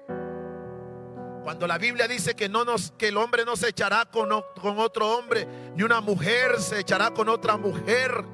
[1.43, 4.29] Cuando la Biblia dice que, no nos, que el hombre no se echará con,
[4.61, 8.25] con otro hombre, ni una mujer se echará con otra mujer.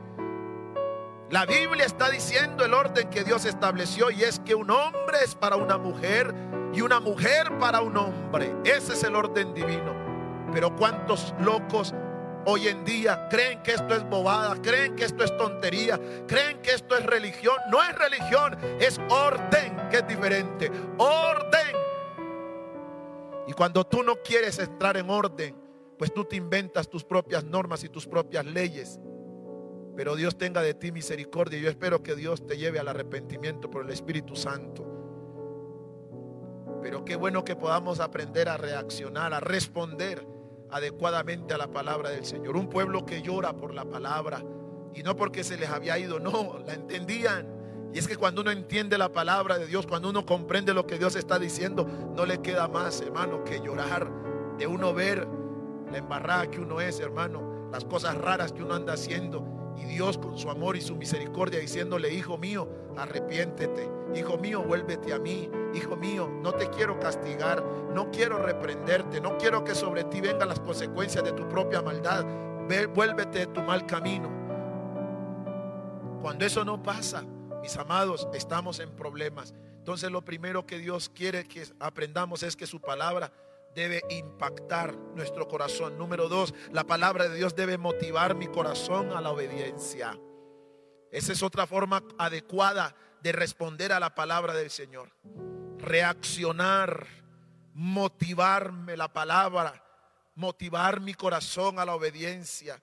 [1.30, 5.34] La Biblia está diciendo el orden que Dios estableció y es que un hombre es
[5.34, 6.34] para una mujer
[6.72, 8.54] y una mujer para un hombre.
[8.64, 9.94] Ese es el orden divino.
[10.52, 11.94] Pero cuántos locos
[12.44, 16.72] hoy en día creen que esto es bobada, creen que esto es tontería, creen que
[16.72, 17.56] esto es religión.
[17.70, 20.70] No es religión, es orden que es diferente.
[20.98, 21.85] Orden.
[23.46, 25.54] Y cuando tú no quieres entrar en orden,
[25.98, 28.98] pues tú te inventas tus propias normas y tus propias leyes.
[29.96, 31.58] Pero Dios tenga de ti misericordia.
[31.58, 34.84] Yo espero que Dios te lleve al arrepentimiento por el Espíritu Santo.
[36.82, 40.26] Pero qué bueno que podamos aprender a reaccionar, a responder
[40.70, 42.56] adecuadamente a la palabra del Señor.
[42.56, 44.44] Un pueblo que llora por la palabra
[44.94, 47.55] y no porque se les había ido, no, la entendían
[47.92, 50.98] y es que cuando uno entiende la palabra de Dios, cuando uno comprende lo que
[50.98, 54.10] Dios está diciendo, no le queda más, hermano, que llorar
[54.58, 55.26] de uno ver
[55.90, 59.74] la embarrada que uno es, hermano, las cosas raras que uno anda haciendo.
[59.76, 63.90] Y Dios con su amor y su misericordia diciéndole, hijo mío, arrepiéntete.
[64.14, 65.50] Hijo mío, vuélvete a mí.
[65.74, 67.62] Hijo mío, no te quiero castigar,
[67.94, 72.24] no quiero reprenderte, no quiero que sobre ti vengan las consecuencias de tu propia maldad.
[72.94, 74.30] Vuélvete de tu mal camino.
[76.22, 77.22] Cuando eso no pasa,
[77.66, 79.52] mis amados, estamos en problemas.
[79.78, 83.32] Entonces lo primero que Dios quiere que aprendamos es que su palabra
[83.74, 85.98] debe impactar nuestro corazón.
[85.98, 90.16] Número dos, la palabra de Dios debe motivar mi corazón a la obediencia.
[91.10, 95.10] Esa es otra forma adecuada de responder a la palabra del Señor.
[95.78, 97.04] Reaccionar,
[97.74, 99.82] motivarme la palabra,
[100.36, 102.80] motivar mi corazón a la obediencia.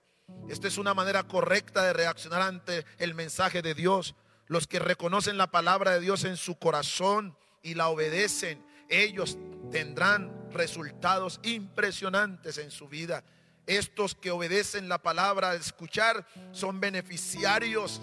[0.50, 4.14] Esta es una manera correcta de reaccionar ante el mensaje de Dios.
[4.46, 9.38] Los que reconocen la palabra de Dios en su corazón y la obedecen, ellos
[9.70, 13.24] tendrán resultados impresionantes en su vida.
[13.66, 18.02] Estos que obedecen la palabra al escuchar son beneficiarios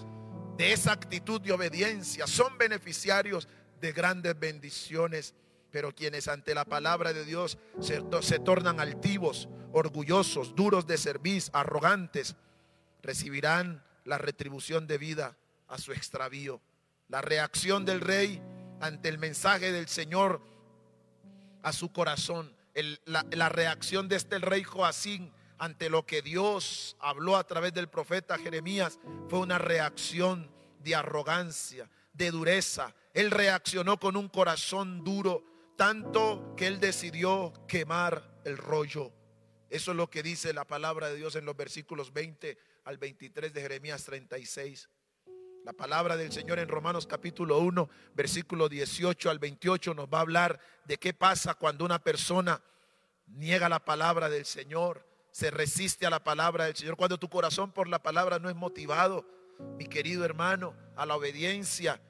[0.56, 3.48] de esa actitud de obediencia, son beneficiarios
[3.80, 5.34] de grandes bendiciones.
[5.70, 12.36] Pero quienes ante la palabra de Dios se, tornan altivos, orgullosos, duros de servir, arrogantes,
[13.02, 15.36] recibirán la retribución de vida
[15.68, 16.60] a su extravío.
[17.08, 18.40] La reacción del rey
[18.80, 20.40] ante el mensaje del Señor
[21.62, 22.54] a su corazón.
[23.04, 28.38] la, reacción de este rey Joacín ante lo que Dios habló a través del profeta
[28.38, 28.98] Jeremías
[29.28, 30.50] fue una reacción
[30.80, 32.94] de arrogancia, de dureza.
[33.14, 35.44] Él reaccionó con un corazón duro,
[35.76, 39.12] tanto que él decidió quemar el rollo.
[39.70, 43.52] Eso es lo que dice la palabra de Dios en los versículos 20 al 23
[43.52, 44.88] de Jeremías 36.
[45.64, 50.22] La palabra del Señor en Romanos capítulo 1, versículo 18 al 28 nos va a
[50.22, 52.60] hablar de qué pasa cuando una persona
[53.28, 57.70] niega la palabra del Señor, se resiste a la palabra del Señor, cuando tu corazón
[57.70, 59.24] por la palabra no es motivado,
[59.78, 62.02] mi querido hermano, a la obediencia.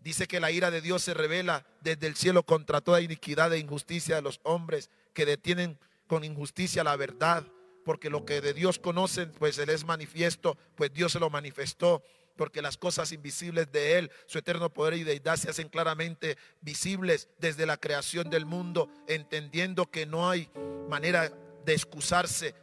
[0.00, 3.58] Dice que la ira de Dios se revela desde el cielo contra toda iniquidad e
[3.58, 5.76] injusticia de los hombres que detienen
[6.06, 7.44] con injusticia la verdad,
[7.84, 12.04] porque lo que de Dios conocen, pues Él es manifiesto, pues Dios se lo manifestó
[12.36, 17.28] porque las cosas invisibles de Él, su eterno poder y deidad se hacen claramente visibles
[17.38, 20.50] desde la creación del mundo, entendiendo que no hay
[20.88, 21.32] manera
[21.64, 22.54] de excusarse,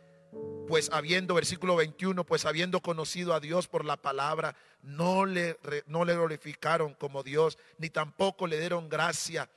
[0.67, 5.57] pues habiendo, versículo 21, pues habiendo conocido a Dios por la palabra, no le,
[5.87, 9.49] no le glorificaron como Dios, ni tampoco le dieron gracia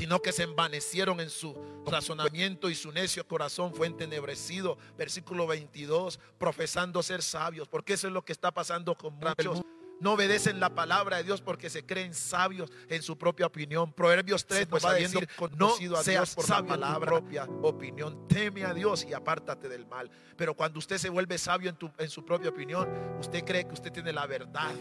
[0.00, 4.78] sino que se envanecieron en su razonamiento y su necio corazón fue entenebrecido.
[4.96, 9.60] Versículo 22, profesando ser sabios, porque eso es lo que está pasando con muchos.
[10.00, 13.92] No obedecen la palabra de Dios porque se creen sabios en su propia opinión.
[13.92, 15.28] Proverbios 3 pues va a decir,
[15.58, 18.26] no seas por sabio la palabra, propia opinión.
[18.26, 20.10] Teme a Dios y apártate del mal.
[20.34, 22.88] Pero cuando usted se vuelve sabio en, en su propia opinión,
[23.20, 24.72] usted cree que usted tiene la verdad.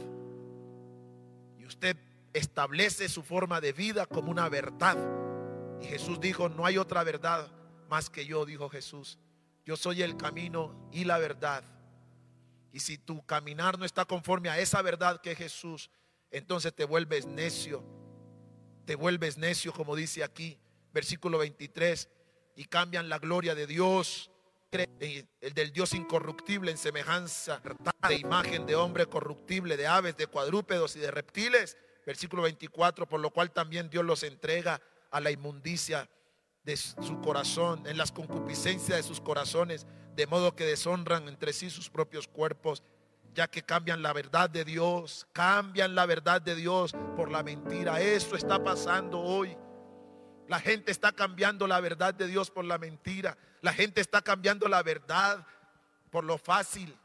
[1.57, 1.97] Y usted
[2.34, 4.97] establece su forma de vida como una verdad.
[5.82, 7.51] Y Jesús dijo, no hay otra verdad
[7.89, 9.17] más que yo, dijo Jesús.
[9.65, 11.63] Yo soy el camino y la verdad.
[12.71, 15.89] Y si tu caminar no está conforme a esa verdad que es Jesús,
[16.32, 17.84] entonces te vuelves necio.
[18.86, 20.59] Te vuelves necio, como dice aquí,
[20.91, 22.09] versículo 23,
[22.55, 24.32] y cambian la gloria de Dios,
[24.71, 27.61] el del Dios incorruptible en semejanza
[28.07, 31.77] de imagen de hombre corruptible, de aves, de cuadrúpedos y de reptiles
[32.10, 34.82] Versículo 24, por lo cual también Dios los entrega
[35.12, 36.10] a la inmundicia
[36.64, 39.86] de su corazón, en las concupiscencias de sus corazones,
[40.16, 42.82] de modo que deshonran entre sí sus propios cuerpos,
[43.36, 48.01] ya que cambian la verdad de Dios, cambian la verdad de Dios por la mentira.
[48.01, 49.55] Eso está pasando hoy.
[50.47, 53.38] La gente está cambiando la verdad de Dios por la mentira.
[53.62, 55.45] La gente está cambiando la verdad
[56.10, 56.97] por lo fácil.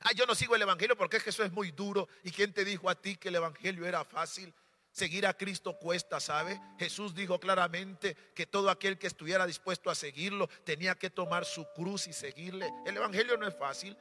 [0.00, 2.08] Ah, yo no sigo el Evangelio porque es que eso es muy duro.
[2.22, 4.54] ¿Y quién te dijo a ti que el Evangelio era fácil?
[4.90, 6.60] Seguir a Cristo cuesta, ¿sabe?
[6.78, 11.66] Jesús dijo claramente que todo aquel que estuviera dispuesto a seguirlo tenía que tomar su
[11.74, 12.68] cruz y seguirle.
[12.86, 13.96] El Evangelio no es fácil.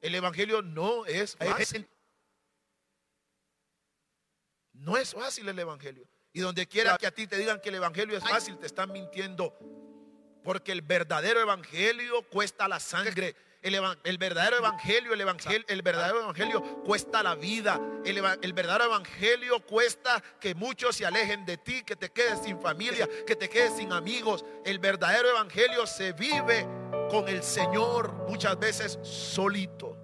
[0.00, 1.88] El Evangelio no es fácil.
[4.72, 6.06] No es fácil el Evangelio.
[6.32, 8.92] Y donde quiera que a ti te digan que el Evangelio es fácil, te están
[8.92, 9.56] mintiendo.
[10.46, 13.34] Porque el verdadero Evangelio cuesta la sangre.
[13.62, 15.20] El, verdadero evangelio, el
[15.66, 17.80] el verdadero evangelio cuesta la vida.
[18.04, 22.60] El, el, verdadero evangelio cuesta que muchos se alejen de ti, que te quedes sin
[22.60, 24.44] familia, que te quedes sin amigos.
[24.64, 26.64] El verdadero evangelio se vive
[27.10, 29.96] con el Señor muchas veces solito.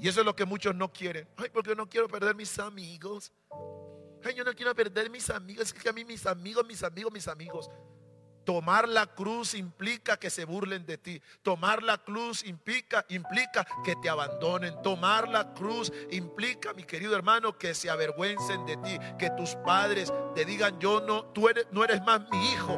[0.00, 1.28] Y eso es lo que muchos no quieren.
[1.36, 3.32] Ay, porque no quiero perder mis amigos.
[4.24, 5.66] Ay, yo no quiero perder mis amigos.
[5.66, 7.70] Es que a mí mis amigos, mis amigos, mis amigos.
[8.50, 11.22] Tomar la cruz implica que se burlen de ti.
[11.44, 14.74] Tomar la cruz implica, implica que te abandonen.
[14.82, 18.98] Tomar la cruz implica, mi querido hermano, que se avergüencen de ti.
[19.20, 22.76] Que tus padres te digan, yo no, tú eres, no eres más mi hijo.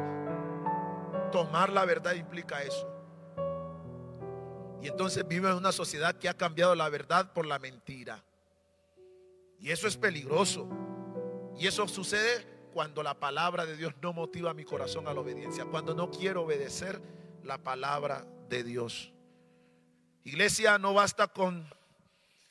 [1.31, 2.87] Tomar la verdad implica eso.
[4.79, 8.23] Y entonces vive en una sociedad que ha cambiado la verdad por la mentira.
[9.59, 10.69] Y eso es peligroso.
[11.57, 15.65] Y eso sucede cuando la palabra de Dios no motiva mi corazón a la obediencia,
[15.65, 16.99] cuando no quiero obedecer
[17.43, 19.13] la palabra de Dios.
[20.23, 21.69] Iglesia, no basta con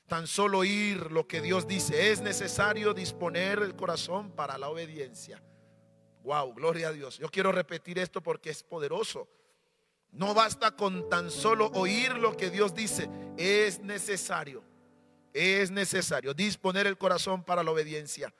[0.07, 5.43] tan solo oír lo que Dios dice, es necesario disponer el corazón para la obediencia.
[6.23, 7.19] Wow, gloria a Dios.
[7.19, 9.29] Yo quiero repetir esto porque es poderoso.
[10.13, 13.09] No basta con tan solo oír lo que Dios dice,
[13.39, 14.63] es necesario,
[15.33, 18.33] es necesario disponer el corazón para la obediencia.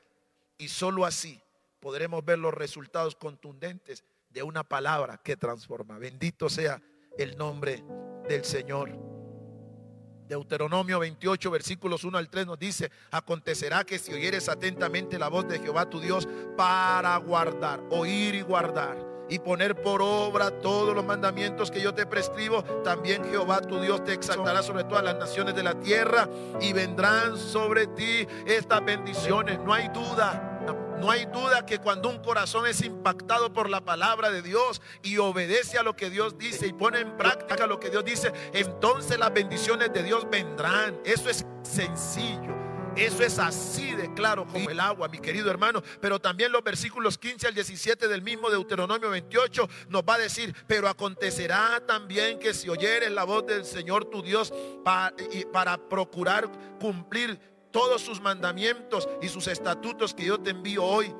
[0.59, 1.43] Y solo así
[1.83, 5.99] podremos ver los resultados contundentes de una palabra que transforma.
[5.99, 6.81] Bendito sea
[7.19, 7.83] el nombre
[8.29, 8.97] del Señor.
[10.29, 15.47] Deuteronomio 28, versículos 1 al 3 nos dice, acontecerá que si oyeres atentamente la voz
[15.49, 18.97] de Jehová tu Dios para guardar, oír y guardar
[19.29, 24.05] y poner por obra todos los mandamientos que yo te prescribo, también Jehová tu Dios
[24.05, 26.29] te exaltará sobre todas las naciones de la tierra
[26.61, 29.59] y vendrán sobre ti estas bendiciones.
[29.59, 30.52] No hay duda
[31.03, 35.19] no hay duda que cuando un corazón es impactado por la palabra de Dios y
[35.19, 39.19] obedece a lo que Dios dice y pone en práctica lo que Dios dice, entonces
[39.19, 41.01] las bendiciones de Dios vendrán.
[41.05, 42.55] Eso es sencillo.
[42.95, 45.83] Eso es así de claro como el agua, mi querido hermano.
[46.01, 50.55] Pero también los versículos 15 al 17 del mismo Deuteronomio 28 nos va a decir,
[50.69, 54.53] pero acontecerá también que si oyeres la voz del Señor tu Dios
[54.85, 55.13] para,
[55.53, 56.49] para procurar
[56.79, 57.41] cumplir
[57.73, 61.13] todos sus mandamientos y sus estatutos que yo te envío hoy,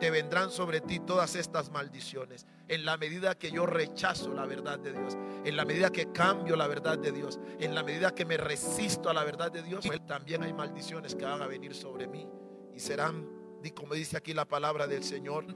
[0.00, 2.46] te vendrán sobre ti todas estas maldiciones.
[2.68, 6.56] En la medida que yo rechazo la verdad de Dios, en la medida que cambio
[6.56, 9.84] la verdad de Dios, en la medida que me resisto a la verdad de Dios,
[10.06, 12.26] también hay maldiciones que van a venir sobre mí
[12.74, 13.26] y serán,
[13.74, 15.46] como dice aquí la palabra del Señor,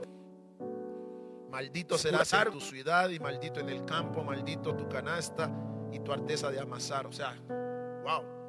[1.50, 5.50] maldito será tu ciudad y maldito en el campo, maldito tu canasta
[5.92, 7.06] y tu arteza de amasar.
[7.06, 7.36] O sea,
[8.04, 8.39] wow.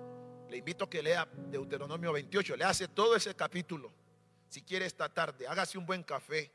[0.51, 3.89] Le invito a que lea Deuteronomio 28, le hace todo ese capítulo.
[4.49, 6.51] Si quiere esta tarde, hágase un buen café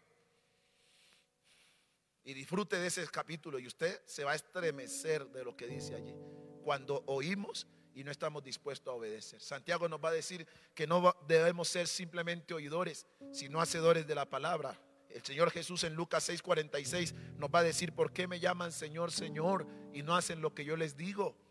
[2.23, 5.95] y disfrute de ese capítulo y usted se va a estremecer de lo que dice
[5.95, 6.15] allí.
[6.63, 9.41] Cuando oímos y no estamos dispuestos a obedecer.
[9.41, 14.27] Santiago nos va a decir que no debemos ser simplemente oidores, sino hacedores de la
[14.27, 14.79] palabra.
[15.09, 19.11] El Señor Jesús en Lucas 6:46 nos va a decir, ¿por qué me llaman Señor,
[19.11, 21.46] Señor y no hacen lo que yo les digo?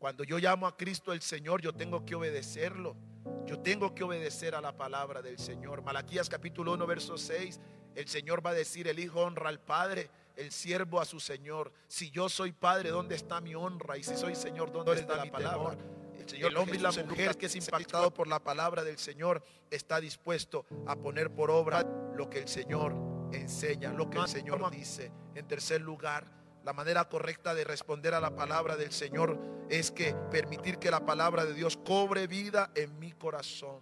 [0.00, 2.96] Cuando yo llamo a Cristo el Señor, yo tengo que obedecerlo.
[3.44, 5.82] Yo tengo que obedecer a la palabra del Señor.
[5.82, 7.60] Malaquías capítulo 1, verso 6,
[7.94, 11.70] el Señor va a decir, el Hijo honra al Padre, el siervo a su Señor.
[11.86, 13.98] Si yo soy Padre, ¿dónde está mi honra?
[13.98, 15.76] Y si soy Señor, ¿dónde está la palabra?
[16.18, 19.42] El Señor, el hombre y la mujer que es impactado por la palabra del Señor
[19.70, 21.82] está dispuesto a poner por obra
[22.14, 22.94] lo que el Señor
[23.32, 25.12] enseña, lo que el Señor dice.
[25.34, 29.38] En tercer lugar, la manera correcta de responder a la palabra del Señor
[29.68, 33.80] es que permitir que la palabra de Dios cobre vida en mi corazón.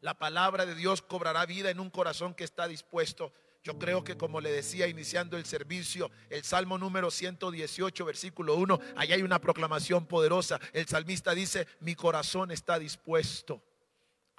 [0.00, 3.32] La palabra de Dios cobrará vida en un corazón que está dispuesto.
[3.62, 8.80] Yo creo que como le decía iniciando el servicio, el Salmo número 118, versículo 1,
[8.96, 10.58] ahí hay una proclamación poderosa.
[10.72, 13.62] El salmista dice, mi corazón está dispuesto.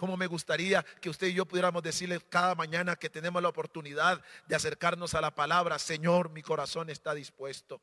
[0.02, 4.20] Como me gustaría que usted y yo pudiéramos decirle cada mañana que tenemos la oportunidad
[4.48, 7.80] de acercarnos a la palabra, Señor, mi corazón está dispuesto.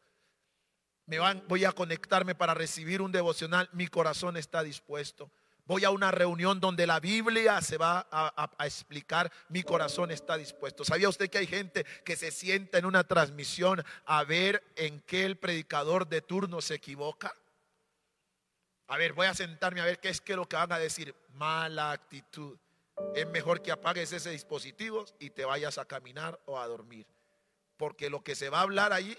[1.07, 5.31] Me van, voy a conectarme para recibir un devocional, mi corazón está dispuesto.
[5.65, 10.37] Voy a una reunión donde la Biblia se va a, a, explicar, mi corazón está
[10.37, 10.85] dispuesto.
[10.85, 15.25] ¿Sabía usted que hay gente que se sienta en una transmisión a ver en qué
[15.25, 17.33] el predicador de turno se equivoca?
[18.89, 21.15] A ver, voy a sentarme a ver qué es que lo que van a decir.
[21.35, 22.59] Mala actitud.
[23.15, 27.07] Es mejor que apagues ese dispositivo y te vayas a caminar o a dormir.
[27.77, 29.17] Porque lo que se va a hablar ahí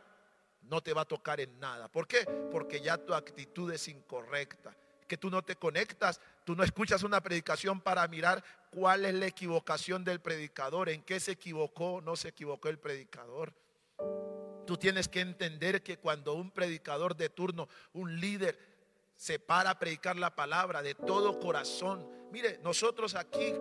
[0.64, 1.88] no te va a tocar en nada.
[1.88, 2.26] ¿Por qué?
[2.52, 4.76] Porque ya tu actitud es incorrecta.
[5.08, 9.28] Que tú no te conectas, tú no escuchas una predicación para mirar cuál es la
[9.28, 13.54] equivocación del predicador, en qué se equivocó no se equivocó el predicador.
[14.68, 18.69] Tú tienes que entender que cuando un predicador de turno, un líder,
[19.20, 22.10] se para a predicar la palabra de todo corazón.
[22.32, 23.54] Mire, nosotros aquí,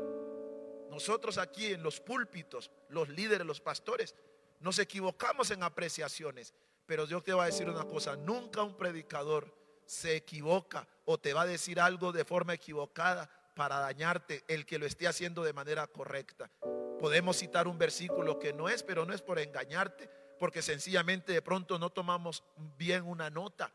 [0.88, 4.14] nosotros aquí en los púlpitos, los líderes, los pastores,
[4.60, 6.54] nos equivocamos en apreciaciones.
[6.86, 9.52] Pero Dios te va a decir una cosa, nunca un predicador
[9.84, 14.78] se equivoca o te va a decir algo de forma equivocada para dañarte el que
[14.78, 16.52] lo esté haciendo de manera correcta.
[17.00, 21.42] Podemos citar un versículo que no es, pero no es por engañarte, porque sencillamente de
[21.42, 22.44] pronto no tomamos
[22.76, 23.72] bien una nota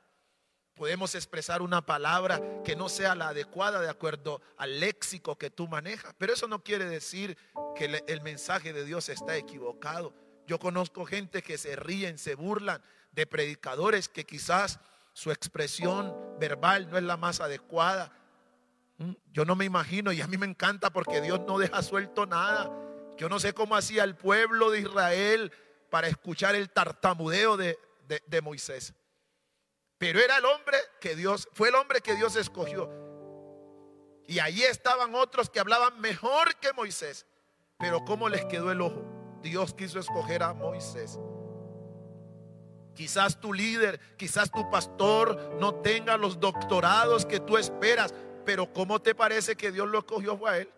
[0.75, 5.67] Podemos expresar una palabra que no sea la adecuada de acuerdo al léxico que tú
[5.67, 6.15] manejas.
[6.17, 7.37] Pero eso no quiere decir
[7.75, 10.13] que el mensaje de Dios está equivocado.
[10.47, 14.79] Yo conozco gente que se ríen, se burlan de predicadores que quizás
[15.13, 18.11] su expresión verbal no es la más adecuada.
[18.97, 22.25] Mm, yo no me imagino y a mí me encanta porque Dios no deja suelto
[22.25, 22.71] nada.
[23.17, 25.51] Yo no sé cómo hacía el pueblo de Israel
[25.91, 28.95] para escuchar el tartamudeo de, de Moisés.
[30.03, 32.89] Pero era el hombre que Dios, fue el hombre que Dios escogió.
[34.27, 37.25] Y allí estaban otros que hablaban mejor que Moisés.
[37.79, 39.01] Pero ¿cómo les quedó el ojo?
[39.41, 41.21] Dios quiso escoger a Moisés.
[42.93, 49.01] Quizás tu líder, quizás tu pastor no tenga los doctorados que tú esperas, pero ¿cómo
[49.01, 50.69] te parece que Dios lo escogió a él?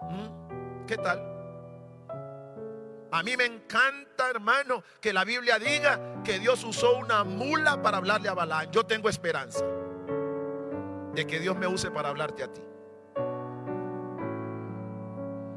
[0.00, 0.86] ¿Mm?
[0.86, 1.31] ¿Qué tal?
[3.12, 7.98] A mí me encanta, hermano, que la Biblia diga que Dios usó una mula para
[7.98, 8.70] hablarle a Balán.
[8.72, 9.64] Yo tengo esperanza
[11.14, 12.62] de que Dios me use para hablarte a ti.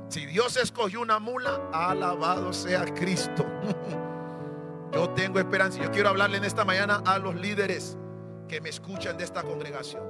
[0.09, 3.45] Si Dios escogió una mula, alabado sea Cristo.
[4.91, 5.81] Yo tengo esperanza.
[5.81, 7.97] Yo quiero hablarle en esta mañana a los líderes
[8.49, 10.03] que me escuchan de esta congregación.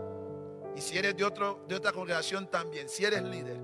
[0.75, 3.59] Y si eres de, otro, de otra congregación también, si eres líder,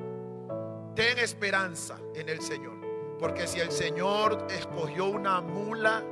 [0.96, 2.81] ten esperanza en el Señor.
[3.22, 6.04] Porque si el Señor escogió una mula,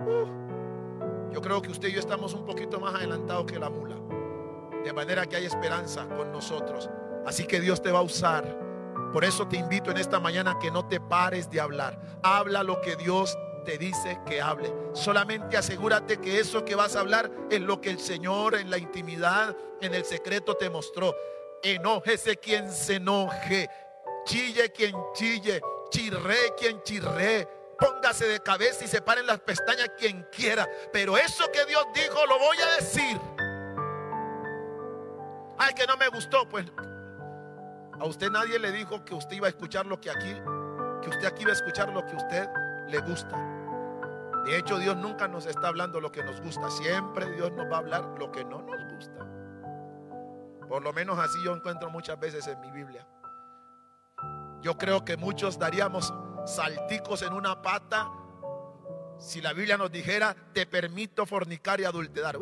[0.00, 3.96] uh, yo creo que usted y yo estamos un poquito más adelantados que la mula.
[4.82, 6.88] De manera que hay esperanza con nosotros.
[7.26, 8.58] Así que Dios te va a usar.
[9.12, 12.00] Por eso te invito en esta mañana que no te pares de hablar.
[12.22, 13.36] Habla lo que Dios
[13.66, 14.72] te dice que hable.
[14.94, 18.78] Solamente asegúrate que eso que vas a hablar es lo que el Señor en la
[18.78, 21.14] intimidad, en el secreto te mostró.
[21.62, 23.68] Enójese quien se enoje.
[24.24, 27.48] Chille quien chille chirré quien chirré.
[27.78, 30.68] Póngase de cabeza y separen las pestañas quien quiera.
[30.92, 33.20] Pero eso que Dios dijo lo voy a decir.
[35.58, 36.48] Ay, que no me gustó.
[36.48, 36.66] Pues
[38.00, 40.34] a usted nadie le dijo que usted iba a escuchar lo que aquí,
[41.02, 42.48] que usted aquí iba a escuchar lo que a usted
[42.88, 43.36] le gusta.
[44.44, 46.70] De hecho, Dios nunca nos está hablando lo que nos gusta.
[46.70, 49.26] Siempre Dios nos va a hablar lo que no nos gusta.
[50.68, 53.06] Por lo menos así yo encuentro muchas veces en mi Biblia.
[54.62, 56.12] Yo creo que muchos daríamos
[56.46, 58.10] salticos en una pata
[59.18, 62.38] si la Biblia nos dijera, te permito fornicar y adulterar.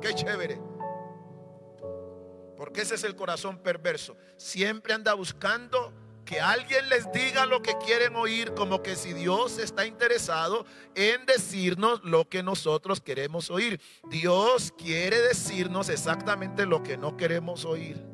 [0.00, 0.60] ¡Qué chévere!
[2.56, 4.16] Porque ese es el corazón perverso.
[4.36, 5.92] Siempre anda buscando
[6.24, 10.64] que alguien les diga lo que quieren oír, como que si Dios está interesado
[10.94, 13.80] en decirnos lo que nosotros queremos oír.
[14.10, 18.13] Dios quiere decirnos exactamente lo que no queremos oír.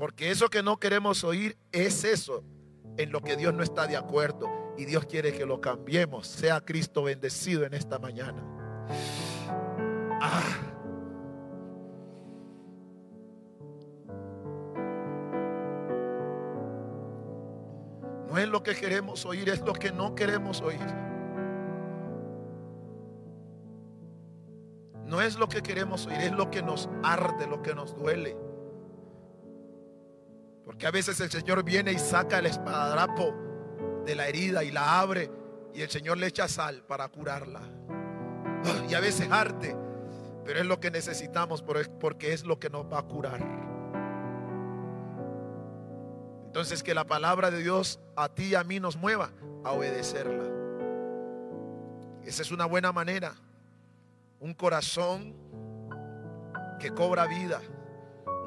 [0.00, 2.42] Porque eso que no queremos oír es eso
[2.96, 4.48] en lo que Dios no está de acuerdo.
[4.78, 6.26] Y Dios quiere que lo cambiemos.
[6.26, 8.42] Sea Cristo bendecido en esta mañana.
[10.22, 10.56] Ah.
[18.26, 20.80] No es lo que queremos oír, es lo que no queremos oír.
[25.04, 28.49] No es lo que queremos oír, es lo que nos arde, lo que nos duele.
[30.70, 33.34] Porque a veces el Señor viene y saca el espadadrapo
[34.06, 35.28] de la herida y la abre
[35.74, 37.60] y el Señor le echa sal para curarla.
[38.88, 39.76] Y a veces arde,
[40.44, 43.40] pero es lo que necesitamos porque es lo que nos va a curar.
[46.46, 49.32] Entonces que la palabra de Dios a ti y a mí nos mueva
[49.64, 50.44] a obedecerla.
[52.24, 53.34] Esa es una buena manera.
[54.38, 55.34] Un corazón
[56.78, 57.60] que cobra vida.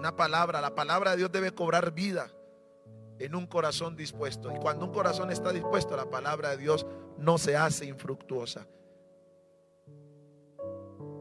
[0.04, 2.30] Una palabra, la palabra de Dios debe cobrar vida
[3.20, 4.52] en un corazón dispuesto.
[4.54, 6.86] Y cuando un corazón está dispuesto, la palabra de Dios
[7.18, 8.68] no se hace infructuosa.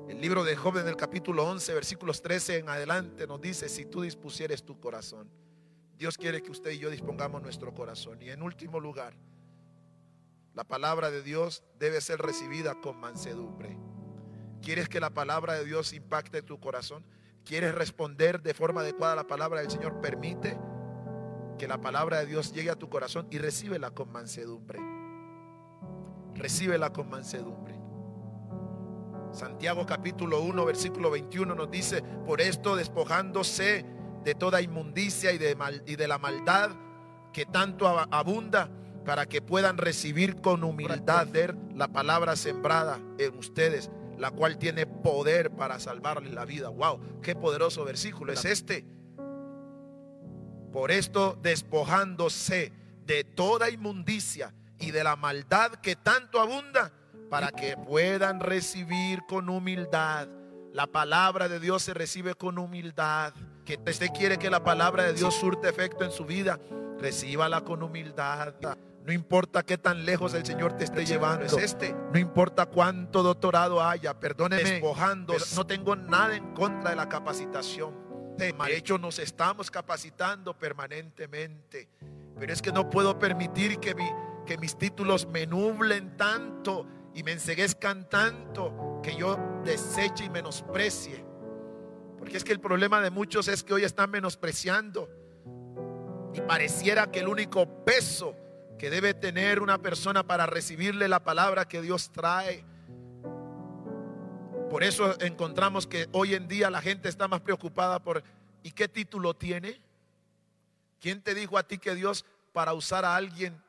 [0.09, 3.85] El libro de Job en el capítulo 11, versículos 13 en adelante nos dice, si
[3.85, 5.31] tú dispusieres tu corazón.
[5.97, 8.21] Dios quiere que usted y yo dispongamos nuestro corazón.
[8.21, 9.15] Y en último lugar,
[10.55, 13.79] la palabra de Dios debe ser recibida con mansedumbre.
[14.61, 17.05] ¿Quieres que la palabra de Dios impacte tu corazón?
[17.45, 20.01] ¿Quieres responder de forma adecuada a la palabra del Señor?
[20.01, 20.59] Permite
[21.59, 24.79] que la palabra de Dios llegue a tu corazón y recíbela con mansedumbre.
[26.35, 27.79] Recíbela con mansedumbre.
[29.33, 33.85] Santiago capítulo 1, versículo 21 nos dice, por esto despojándose
[34.25, 36.71] de toda inmundicia y de, y de la maldad
[37.33, 38.71] que tanto abunda
[39.05, 41.27] para que puedan recibir con humildad
[41.75, 43.91] la palabra sembrada en ustedes,
[44.23, 46.69] la cual tiene poder para salvarles la vida.
[46.69, 48.87] Wow, qué poderoso versículo es este.
[50.73, 52.73] Por esto, despojándose
[53.05, 56.93] de toda inmundicia y de la maldad que tanto abunda,
[57.31, 60.29] para que puedan recibir con humildad.
[60.73, 65.15] La palabra de Dios se recibe con humildad que usted quiere que la palabra de
[65.15, 66.61] Dios surte efecto en su vida,
[67.01, 68.55] recíbala con humildad.
[69.05, 71.95] No importa qué tan lejos el Señor te esté llevando, es este.
[72.13, 75.35] No importa cuánto doctorado haya, perdóneme, despojando.
[75.57, 78.01] No tengo nada en contra de la capacitación.
[78.37, 81.89] De hecho, nos estamos capacitando permanentemente.
[82.39, 83.95] Pero es que no puedo permitir que,
[84.47, 91.33] que mis títulos me nublen tanto y me enseguezcan tanto que yo deseche y menosprecie
[92.23, 95.11] porque es que el problema de muchos es que hoy están menospreciando.
[96.33, 98.37] Y pareciera que el único peso
[98.83, 102.65] que debe tener una persona para recibirle la palabra que Dios trae.
[104.69, 108.25] Por eso encontramos que hoy en día la gente está más preocupada por
[108.65, 109.81] ¿y qué título tiene?
[110.99, 113.63] ¿Quién te dijo a ti que Dios para usar a alguien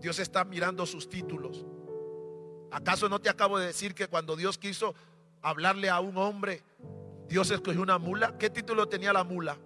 [0.00, 1.66] Dios está mirando sus títulos?
[2.70, 4.94] ¿Acaso no te acabo de decir que cuando Dios quiso
[5.42, 6.62] hablarle a un hombre
[7.28, 8.38] Dios escogió una mula.
[8.38, 9.58] ¿Qué título tenía la mula?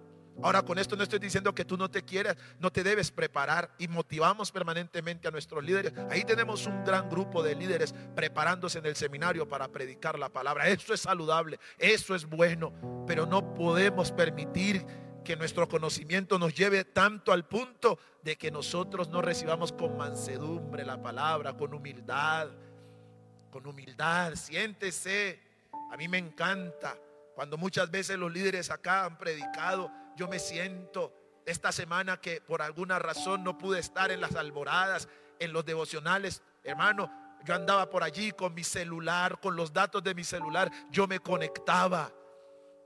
[0.43, 3.71] Ahora con esto no estoy diciendo que tú no te quieras, no te debes preparar
[3.77, 5.93] y motivamos permanentemente a nuestros líderes.
[6.09, 10.67] Ahí tenemos un gran grupo de líderes preparándose en el seminario para predicar la palabra.
[10.67, 12.73] Eso es saludable, eso es bueno,
[13.07, 14.85] pero no podemos permitir
[15.23, 20.85] que nuestro conocimiento nos lleve tanto al punto de que nosotros no recibamos con mansedumbre
[20.85, 22.47] la palabra, con humildad,
[23.51, 24.35] con humildad.
[24.35, 25.41] Siéntese,
[25.91, 26.97] a mí me encanta
[27.35, 31.13] cuando muchas veces los líderes acá han predicado, yo me siento
[31.45, 35.07] esta semana que por alguna razón no pude estar en las alboradas,
[35.39, 37.09] en los devocionales, hermano,
[37.45, 41.19] yo andaba por allí con mi celular, con los datos de mi celular, yo me
[41.19, 42.11] conectaba.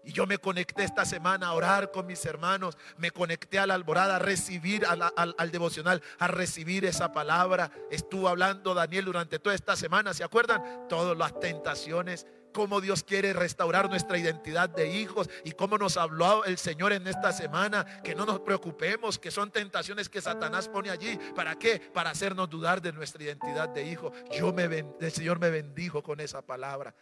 [0.04, 3.76] Y yo me conecté esta semana a orar con mis hermanos, me conecté a la
[3.76, 7.72] alborada a recibir al, al, devocional, a recibir esa palabra.
[7.92, 10.88] Estuvo hablando Daniel durante toda esta semana, ¿se acuerdan?
[10.90, 16.44] Todas las tentaciones cómo Dios quiere restaurar nuestra identidad de hijos y cómo nos habló
[16.46, 20.90] el Señor en esta semana, que no nos preocupemos, que son tentaciones que Satanás pone
[20.90, 21.18] allí.
[21.36, 21.80] ¿Para qué?
[21.80, 24.12] Para hacernos dudar de nuestra identidad de hijo.
[24.32, 26.94] Yo me el Señor me bendijo con esa palabra.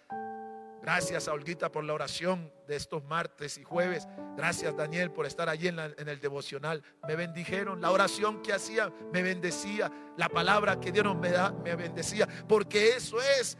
[0.81, 4.07] Gracias a Olguita por la oración de estos martes y jueves.
[4.38, 6.81] Gracias Daniel por estar allí en, el devocional.
[7.07, 7.81] Me bendijeron.
[7.81, 9.91] La oración que hacía me bendecía.
[10.15, 12.27] La palabra que Dios me da me bendecía.
[12.47, 13.57] Porque eso es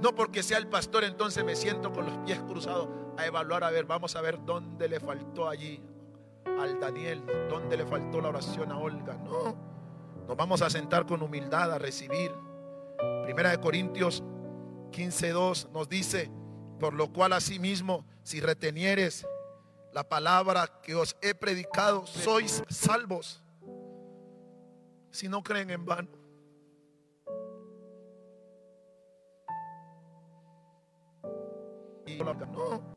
[0.00, 2.88] no porque sea el pastor entonces me siento con los pies cruzados.
[3.16, 5.82] a evaluar, a ver, vamos a ver dónde le faltó allí
[6.44, 9.14] al Daniel, dónde le faltó la oración a Olga.
[9.14, 9.56] No,
[10.26, 12.30] nos vamos a sentar con humildad a recibir.
[13.24, 14.22] Primera de Corintios
[14.92, 16.30] 15:2 nos dice,
[16.78, 19.26] por lo cual asimismo, si retenieres
[19.92, 23.42] la palabra que os he predicado, sois salvos.
[25.10, 26.25] Si no creen en vano.
[32.24, 32.96] No.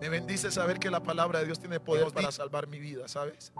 [0.00, 3.52] Me bendice saber que la palabra de Dios tiene poder para salvar mi vida, ¿sabes?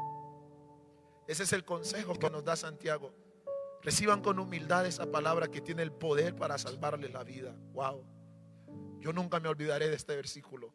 [1.27, 3.15] Ese es el consejo que nos da Santiago.
[3.83, 7.55] Reciban con humildad esa palabra que tiene el poder para salvarles la vida.
[7.73, 8.05] Wow.
[9.01, 10.75] Yo nunca me olvidaré de este versículo.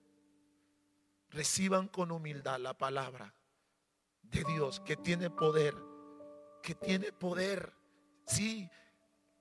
[1.29, 3.33] Reciban con humildad la palabra
[4.23, 5.75] de Dios que tiene poder,
[6.63, 7.73] que tiene poder.
[8.25, 8.69] Sí,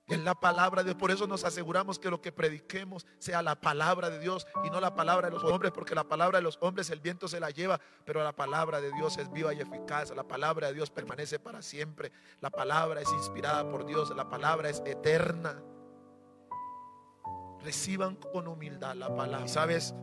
[0.09, 0.97] es la palabra de Dios.
[0.97, 4.81] Por eso nos aseguramos que lo que prediquemos sea la palabra de Dios y no
[4.81, 7.51] la palabra de los hombres, porque la palabra de los hombres el viento se la
[7.51, 10.11] lleva, pero la palabra de Dios es viva y eficaz.
[10.15, 12.11] La palabra de Dios permanece para siempre.
[12.41, 14.15] La palabra es inspirada por Dios.
[14.15, 15.61] La palabra es eterna.
[17.61, 19.47] Reciban con humildad la palabra.
[19.47, 19.93] ¿Sabes?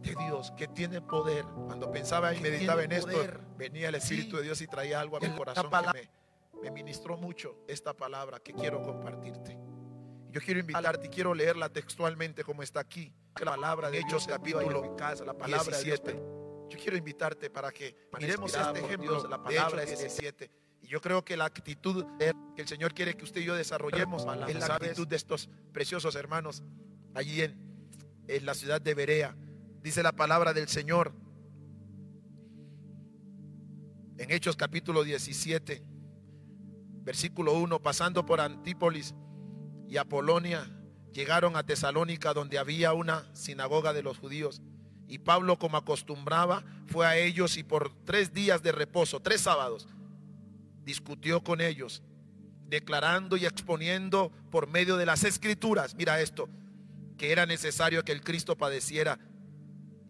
[0.00, 1.44] De Dios que tiene poder.
[1.66, 3.18] Cuando pensaba y meditaba en esto,
[3.56, 6.23] venía el Espíritu de Dios y traía algo a mi corazón que me
[6.70, 9.58] ministró mucho esta palabra que quiero compartirte.
[10.30, 13.12] Yo quiero invitarte y quiero leerla textualmente como está aquí.
[13.38, 16.12] La palabra de Hechos capítulo casa, la palabra 17.
[16.70, 20.50] Yo quiero invitarte para que miremos este ejemplo, de la palabra 17.
[20.82, 24.26] Y yo creo que la actitud que el Señor quiere que usted y yo desarrollemos
[24.48, 26.64] es la actitud de estos preciosos hermanos
[27.14, 27.56] allí en,
[28.26, 29.36] en la ciudad de Berea.
[29.82, 31.12] Dice la palabra del Señor
[34.18, 35.93] en Hechos capítulo 17
[37.04, 39.14] versículo 1, pasando por Antípolis
[39.88, 40.70] y Apolonia,
[41.12, 44.62] llegaron a Tesalónica donde había una sinagoga de los judíos.
[45.06, 49.86] Y Pablo, como acostumbraba, fue a ellos y por tres días de reposo, tres sábados,
[50.82, 52.02] discutió con ellos,
[52.66, 56.48] declarando y exponiendo por medio de las escrituras, mira esto,
[57.18, 59.18] que era necesario que el Cristo padeciera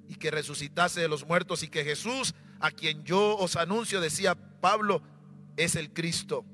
[0.09, 4.37] y que resucitase de los muertos y que Jesús, a quien yo os anuncio, decía
[4.61, 5.03] Pablo,
[5.57, 6.45] es el Cristo.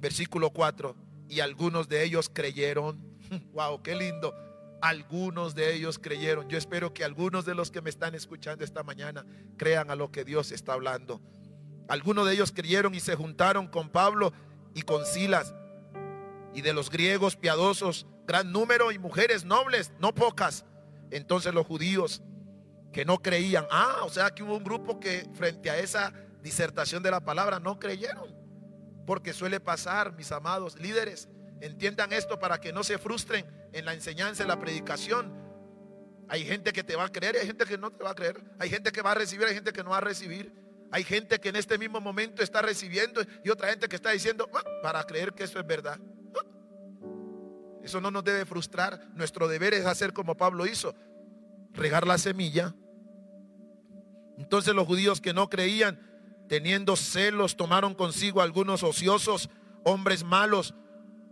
[0.00, 0.96] Versículo 4.
[1.28, 3.08] Y algunos de ellos creyeron.
[3.52, 4.34] Wow, qué lindo.
[4.82, 6.48] Algunos de ellos creyeron.
[6.48, 9.24] Yo espero que algunos de los que me están escuchando esta mañana
[9.56, 11.20] crean a lo que Dios está hablando.
[11.86, 14.32] Algunos de ellos creyeron y se juntaron con Pablo
[14.74, 15.54] y con Silas.
[16.54, 20.64] Y de los griegos piadosos, gran número y mujeres nobles, no pocas.
[21.10, 22.22] Entonces los judíos
[22.92, 26.12] que no creían, ah, o sea que hubo un grupo que frente a esa
[26.42, 28.39] disertación de la palabra no creyeron.
[29.10, 31.28] Porque suele pasar, mis amados líderes,
[31.60, 35.34] entiendan esto para que no se frustren en la enseñanza, en la predicación.
[36.28, 38.40] Hay gente que te va a creer hay gente que no te va a creer.
[38.60, 40.54] Hay gente que va a recibir, hay gente que no va a recibir.
[40.92, 44.48] Hay gente que en este mismo momento está recibiendo y otra gente que está diciendo
[44.54, 45.98] ah", para creer que eso es verdad.
[46.36, 47.80] Ah".
[47.82, 49.08] Eso no nos debe frustrar.
[49.16, 50.94] Nuestro deber es hacer como Pablo hizo,
[51.72, 52.76] regar la semilla.
[54.38, 56.09] Entonces los judíos que no creían
[56.50, 59.50] teniendo celos, tomaron consigo algunos ociosos,
[59.84, 60.74] hombres malos,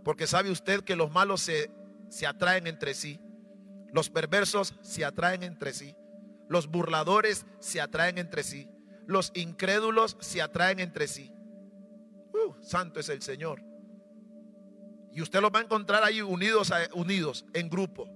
[0.05, 1.73] porque sabe usted que los malos se,
[2.09, 3.19] se atraen entre sí,
[3.93, 5.97] los perversos se atraen entre sí,
[6.49, 8.69] los burladores se atraen entre sí,
[9.09, 11.32] los incrédulos se atraen entre sí.
[12.32, 13.61] Uh, santo es el Señor.
[15.12, 18.09] Y usted los va a encontrar ahí unidos, unidos en grupo.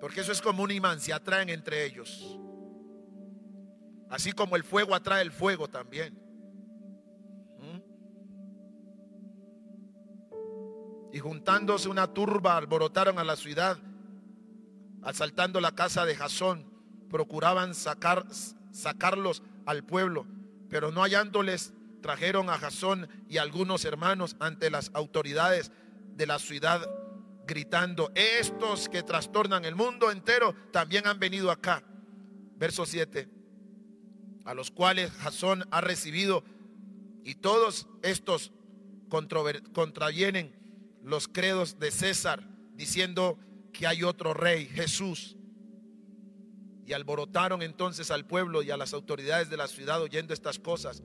[0.00, 2.38] Porque eso es como un imán, se atraen entre ellos.
[4.10, 6.14] Así como el fuego atrae el fuego también.
[7.58, 7.80] ¿Mm?
[11.12, 13.78] Y juntándose una turba, alborotaron a la ciudad,
[15.02, 16.64] asaltando la casa de Jasón,
[17.10, 18.26] procuraban sacar,
[18.72, 20.26] sacarlos al pueblo,
[20.70, 25.70] pero no hallándoles, trajeron a Jasón y algunos hermanos ante las autoridades
[26.14, 26.88] de la ciudad,
[27.46, 31.82] gritando, estos que trastornan el mundo entero también han venido acá.
[32.56, 33.37] Verso 7
[34.48, 36.42] a los cuales Jasón ha recibido,
[37.22, 38.50] y todos estos
[39.10, 40.56] contravienen
[41.02, 43.38] los credos de César, diciendo
[43.74, 45.36] que hay otro rey, Jesús.
[46.86, 51.02] Y alborotaron entonces al pueblo y a las autoridades de la ciudad oyendo estas cosas,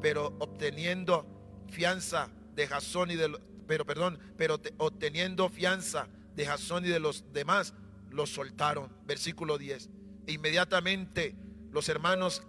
[0.00, 1.26] pero obteniendo
[1.68, 7.34] fianza de Jasón y de pero perdón, pero obteniendo fianza de Jasón y de los
[7.34, 7.74] demás,
[8.10, 8.90] los soltaron.
[9.04, 9.90] Versículo 10.
[10.26, 11.36] E inmediatamente
[11.70, 12.44] los hermanos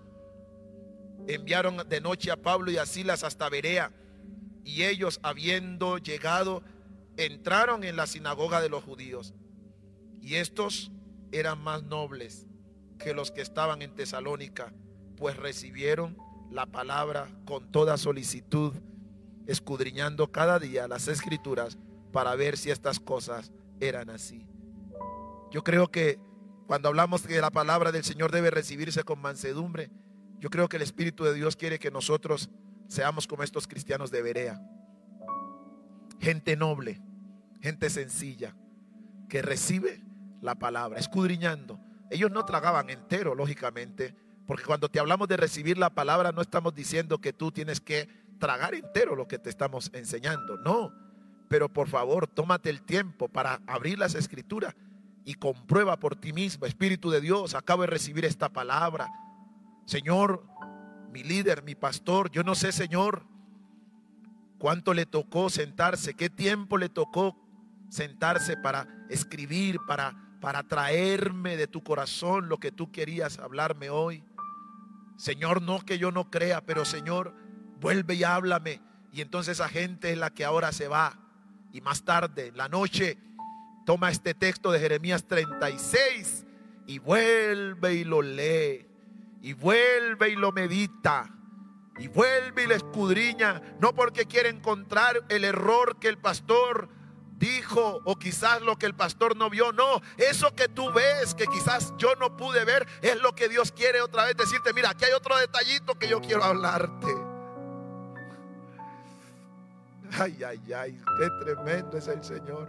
[1.30, 3.91] enviaron de noche a Pablo y a Silas hasta Berea.
[4.64, 6.64] Y ellos, habiendo llegado,
[7.18, 9.34] entraron en la sinagoga de los judíos.
[10.22, 10.91] Y estos
[11.31, 12.47] eran más nobles
[12.97, 14.73] que los que estaban en Tesalónica,
[15.18, 16.18] pues recibieron
[16.51, 18.73] la palabra con toda solicitud,
[19.47, 21.77] escudriñando cada día las escrituras
[22.11, 24.47] para ver si estas cosas eran así.
[25.51, 26.19] Yo creo que
[26.68, 29.89] cuando hablamos que la palabra del Señor debe recibirse con mansedumbre,
[30.40, 32.49] yo creo que el Espíritu de Dios quiere que nosotros
[32.88, 34.61] seamos como estos cristianos de Berea.
[36.20, 37.02] Gente noble,
[37.61, 38.56] gente sencilla,
[39.28, 40.02] que recibe
[40.41, 41.80] la palabra, escudriñando.
[42.10, 44.16] Ellos no tragaban entero, lógicamente,
[44.48, 48.10] porque cuando te hablamos de recibir la palabra no estamos diciendo que tú tienes que
[48.40, 50.91] tragar entero lo que te estamos enseñando, no.
[51.49, 54.76] Pero por favor, tómate el tiempo para abrir las escrituras
[55.26, 59.07] y comprueba por ti mismo, Espíritu de Dios, acabo de recibir esta palabra.
[59.90, 60.45] Señor,
[61.11, 63.26] mi líder, mi pastor, yo no sé, Señor,
[64.60, 67.36] cuánto le tocó sentarse, qué tiempo le tocó
[67.90, 74.24] sentarse para escribir, para, para traerme de tu corazón lo que tú querías hablarme hoy.
[75.18, 77.34] Señor, no que yo no crea, pero Señor,
[77.80, 78.84] vuelve y háblame.
[79.11, 81.18] Y entonces esa gente es la que ahora se va.
[81.74, 83.18] Y más tarde, la noche,
[83.88, 86.45] toma este texto de Jeremías 36
[86.86, 88.89] y vuelve y lo lee.
[89.41, 91.30] Y vuelve y lo medita.
[91.98, 93.61] Y vuelve y le escudriña.
[93.80, 96.90] No porque quiere encontrar el error que el pastor
[97.38, 99.72] dijo o quizás lo que el pastor no vio.
[99.72, 103.72] No, eso que tú ves, que quizás yo no pude ver, es lo que Dios
[103.72, 104.74] quiere otra vez decirte.
[104.74, 107.07] Mira, aquí hay otro detallito que yo quiero hablarte.
[110.20, 112.68] Ay, ay, ay, qué tremendo es el Señor.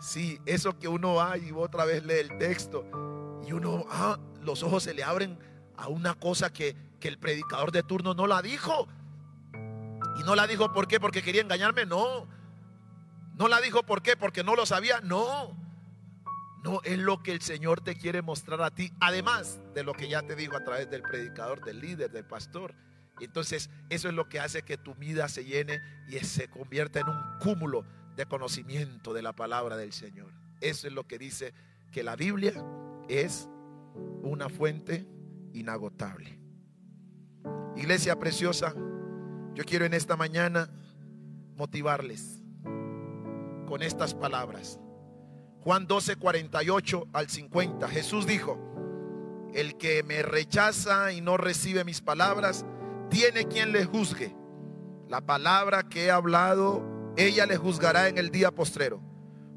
[0.00, 2.84] Sí, eso que uno va y otra vez lee el texto
[3.48, 5.38] y uno, ah, los ojos se le abren
[5.78, 8.86] a una cosa que, que el predicador de turno no la dijo.
[9.54, 12.28] Y no la dijo por qué, porque quería engañarme, no.
[13.36, 15.56] No la dijo por qué, porque no lo sabía, no.
[16.62, 20.10] No, es lo que el Señor te quiere mostrar a ti, además de lo que
[20.10, 22.74] ya te dijo a través del predicador, del líder, del pastor.
[23.18, 27.08] Entonces eso es lo que hace que tu vida se llene y se convierta en
[27.08, 30.34] un cúmulo de conocimiento de la palabra del Señor.
[30.60, 31.54] Eso es lo que dice
[31.92, 32.52] que la Biblia
[33.08, 33.48] es
[34.22, 35.06] una fuente
[35.52, 36.38] inagotable.
[37.76, 38.74] Iglesia preciosa,
[39.54, 40.70] yo quiero en esta mañana
[41.56, 42.42] motivarles
[43.66, 44.78] con estas palabras.
[45.62, 47.88] Juan 12, 48 al 50.
[47.88, 48.58] Jesús dijo,
[49.52, 52.64] el que me rechaza y no recibe mis palabras,
[53.10, 54.34] tiene quien le juzgue.
[55.08, 59.00] La palabra que he hablado, ella le juzgará en el día postrero.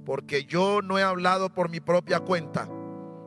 [0.06, 2.68] Porque yo no he hablado por mi propia cuenta.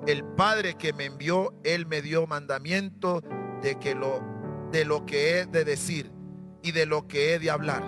[0.07, 3.23] El Padre que me envió, Él me dio mandamiento
[3.63, 4.23] de que lo
[4.75, 6.11] de lo que he de decir
[6.61, 7.85] y de lo que he de hablar.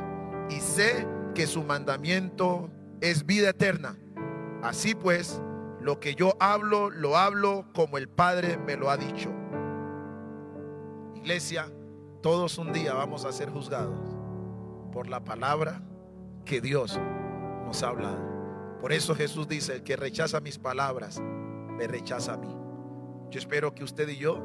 [0.48, 2.70] Y sé que su mandamiento
[3.00, 3.98] es vida eterna.
[4.62, 5.42] Así pues,
[5.80, 9.30] lo que yo hablo, lo hablo como el Padre me lo ha dicho.
[11.16, 11.72] Iglesia,
[12.22, 14.16] todos un día vamos a ser juzgados
[14.92, 15.82] por la palabra
[16.44, 17.00] que Dios
[17.64, 18.78] nos ha hablado.
[18.80, 21.20] Por eso Jesús dice, el que rechaza mis palabras,
[21.76, 22.54] me rechaza a mí.
[23.30, 24.38] Yo espero que usted y yo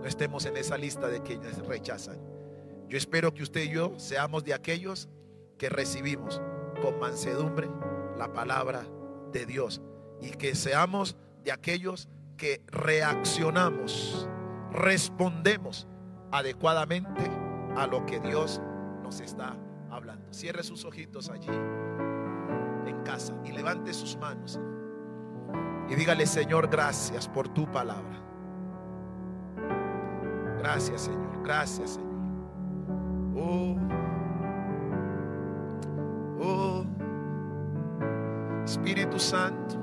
[0.00, 2.18] no estemos en esa lista de quienes rechazan.
[2.88, 5.08] Yo espero que usted y yo seamos de aquellos
[5.58, 6.40] que recibimos
[6.82, 7.68] con mansedumbre
[8.16, 8.84] la palabra
[9.32, 9.80] de Dios
[10.20, 14.28] y que seamos de aquellos que reaccionamos,
[14.72, 15.86] respondemos
[16.32, 17.22] adecuadamente
[17.76, 18.60] a lo que Dios
[19.02, 19.56] nos está
[19.90, 20.32] hablando.
[20.32, 21.48] Cierre sus ojitos allí
[22.86, 24.58] en casa y levante sus manos
[25.90, 28.16] y dígale, Señor, gracias por tu palabra.
[30.58, 31.42] Gracias, Señor.
[31.42, 32.10] Gracias, Señor.
[33.34, 33.76] Oh,
[36.40, 36.84] oh,
[38.64, 39.76] Espíritu Santo,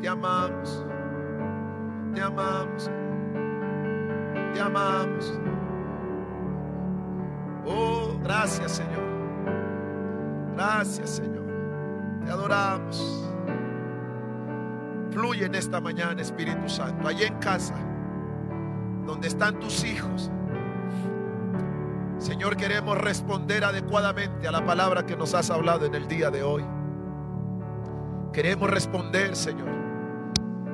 [0.00, 0.84] te amamos,
[2.14, 2.90] te amamos,
[4.52, 5.40] te amamos.
[7.64, 9.04] Oh, gracias Señor,
[10.54, 11.46] gracias Señor,
[12.24, 13.29] te adoramos.
[15.12, 17.74] Fluye en esta mañana, Espíritu Santo, allí en casa,
[19.06, 20.30] donde están tus hijos
[22.20, 26.42] Señor, queremos responder adecuadamente a la palabra que nos has hablado en el día de
[26.42, 26.62] hoy.
[28.30, 29.70] Queremos responder, Señor.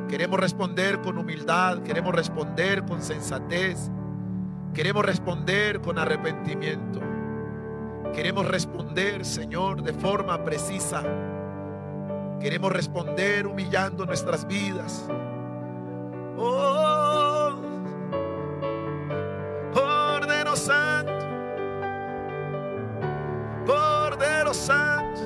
[0.09, 3.91] Queremos responder con humildad, queremos responder con sensatez,
[4.75, 7.01] queremos responder con arrepentimiento.
[8.13, 11.05] Queremos responder, Señor, de forma precisa.
[12.41, 15.07] Queremos responder humillando nuestras vidas.
[16.39, 17.55] Oh,
[19.73, 21.27] Cordero Santo,
[23.67, 25.21] Cordero Santo.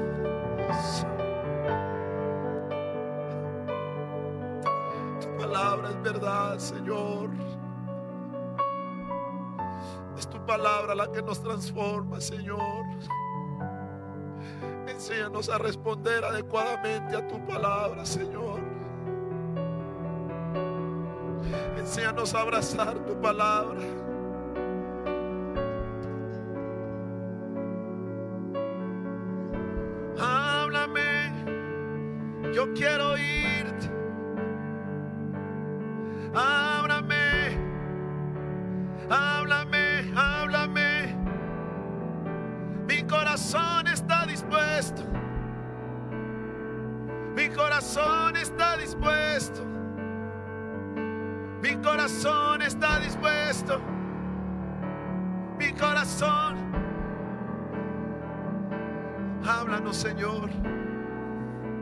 [5.21, 7.31] Tu palabra es verdad, Señor.
[10.17, 12.85] Es tu palabra la que nos transforma, Señor.
[15.01, 18.61] Enséñanos a responder adecuadamente a tu palabra, Señor.
[21.79, 23.81] Enséñanos a abrazar tu palabra.
[30.19, 31.33] Háblame,
[32.53, 33.40] yo quiero irte.
[59.93, 60.49] Señor.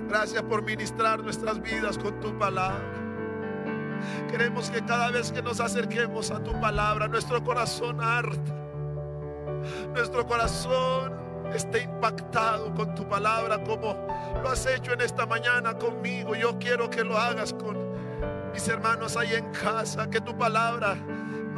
[0.08, 2.82] Gracias por ministrar nuestras vidas con tu palabra.
[4.30, 8.52] Queremos que cada vez que nos acerquemos a tu palabra, nuestro corazón arte.
[9.92, 11.12] Nuestro corazón
[11.52, 14.06] esté impactado con tu palabra como
[14.42, 16.34] lo has hecho en esta mañana conmigo.
[16.34, 17.76] Yo quiero que lo hagas con
[18.52, 20.96] mis hermanos ahí en casa, que tu palabra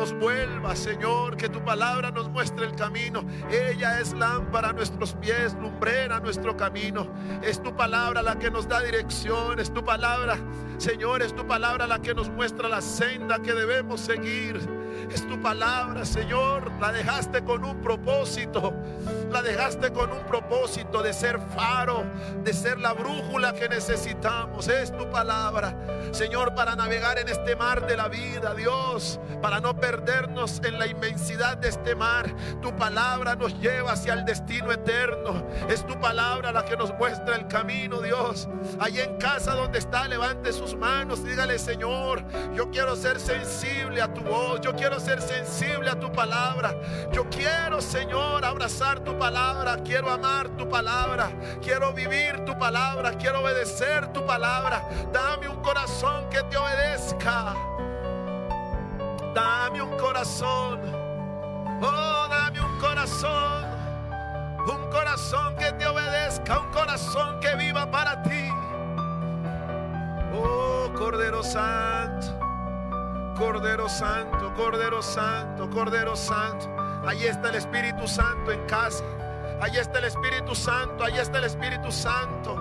[0.00, 3.22] nos vuelva, Señor, que tu palabra nos muestre el camino.
[3.50, 7.06] Ella es lámpara a nuestros pies, lumbrera a nuestro camino.
[7.42, 10.38] Es tu palabra la que nos da dirección, es tu palabra,
[10.78, 14.79] Señor, es tu palabra la que nos muestra la senda que debemos seguir.
[15.10, 16.70] Es tu palabra, Señor.
[16.80, 18.72] La dejaste con un propósito.
[19.30, 22.04] La dejaste con un propósito de ser faro,
[22.42, 24.66] de ser la brújula que necesitamos.
[24.66, 25.72] Es tu palabra,
[26.10, 30.88] Señor, para navegar en este mar de la vida, Dios, para no perdernos en la
[30.88, 32.34] inmensidad de este mar.
[32.60, 35.46] Tu palabra nos lleva hacia el destino eterno.
[35.68, 38.48] Es tu palabra la que nos muestra el camino, Dios.
[38.80, 44.12] Allí en casa donde está, levante sus manos, dígale, Señor, yo quiero ser sensible a
[44.12, 44.60] tu voz.
[44.60, 46.74] Yo quiero ser sensible a tu palabra.
[47.12, 49.76] Yo quiero, Señor, abrazar tu palabra.
[49.84, 51.30] Quiero amar tu palabra.
[51.62, 53.12] Quiero vivir tu palabra.
[53.12, 54.82] Quiero obedecer tu palabra.
[55.12, 57.54] Dame un corazón que te obedezca.
[59.34, 60.80] Dame un corazón.
[61.82, 63.64] Oh, dame un corazón.
[64.66, 66.58] Un corazón que te obedezca.
[66.58, 68.50] Un corazón que viva para ti.
[70.34, 72.49] Oh, Cordero Santo.
[73.40, 76.66] Cordero Santo, Cordero Santo, Cordero Santo.
[77.06, 79.02] Ahí está el Espíritu Santo en casa.
[79.62, 82.54] Ahí está el Espíritu Santo, ahí está el Espíritu Santo.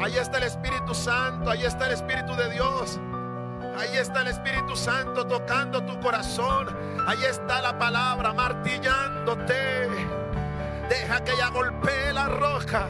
[0.00, 3.00] Ahí está el Espíritu Santo, ahí está el Espíritu de Dios.
[3.76, 6.68] Ahí está el Espíritu Santo tocando tu corazón.
[7.08, 9.88] Ahí está la palabra martillándote.
[10.88, 12.86] Deja que ella golpee la roca.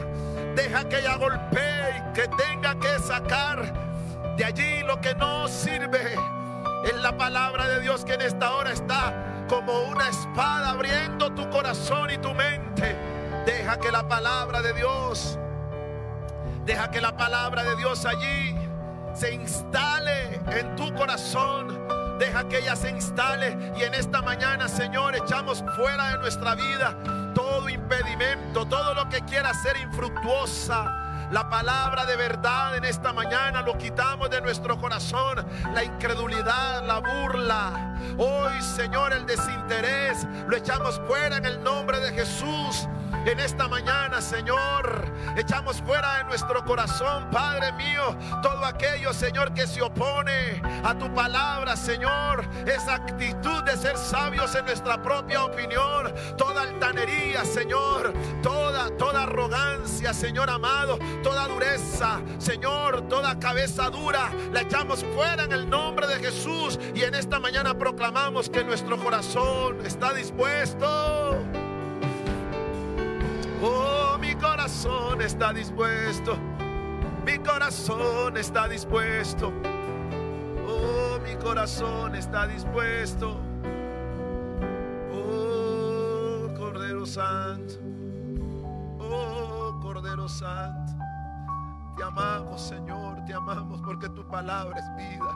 [0.55, 3.73] Deja que ella golpee y que tenga que sacar
[4.37, 6.15] de allí lo que no sirve.
[6.83, 11.49] Es la palabra de Dios que en esta hora está como una espada abriendo tu
[11.49, 12.95] corazón y tu mente.
[13.45, 15.39] Deja que la palabra de Dios,
[16.65, 18.55] deja que la palabra de Dios allí
[19.13, 21.87] se instale en tu corazón.
[22.19, 26.97] Deja que ella se instale y en esta mañana, Señor, echamos fuera de nuestra vida
[27.35, 33.61] todo impedimento, todo lo que quiera ser infructuosa la palabra de verdad en esta mañana
[33.61, 35.45] lo quitamos de nuestro corazón.
[35.73, 37.95] La incredulidad, la burla.
[38.17, 42.87] Hoy, Señor, el desinterés lo echamos fuera en el nombre de Jesús.
[43.25, 49.67] En esta mañana, Señor, echamos fuera de nuestro corazón, Padre mío, todo aquello, Señor, que
[49.67, 52.47] se opone a tu palabra, Señor.
[52.65, 60.13] Esa actitud de ser sabios en nuestra propia opinión, toda altanería, Señor, toda, toda arrogancia,
[60.13, 66.15] Señor amado, toda dureza, Señor, toda cabeza dura, la echamos fuera en el nombre de
[66.15, 66.79] Jesús.
[66.95, 71.66] Y en esta mañana proclamamos que nuestro corazón está dispuesto.
[73.61, 76.37] Oh, mi corazón está dispuesto.
[77.25, 79.51] Mi corazón está dispuesto.
[80.67, 83.37] Oh, mi corazón está dispuesto.
[85.11, 87.73] Oh, Cordero Santo.
[88.99, 90.93] Oh, Cordero Santo.
[91.97, 93.25] Te amamos, Señor.
[93.25, 95.31] Te amamos porque tu palabra es vida.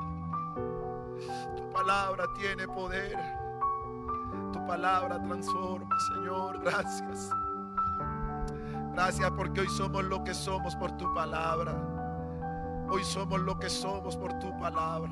[1.58, 3.18] Tu palabra tiene poder.
[4.54, 6.62] Tu palabra transforma, Señor.
[6.64, 7.32] Gracias.
[8.94, 11.74] Gracias porque hoy somos lo que somos por tu palabra.
[12.90, 15.12] Hoy somos lo que somos por tu palabra.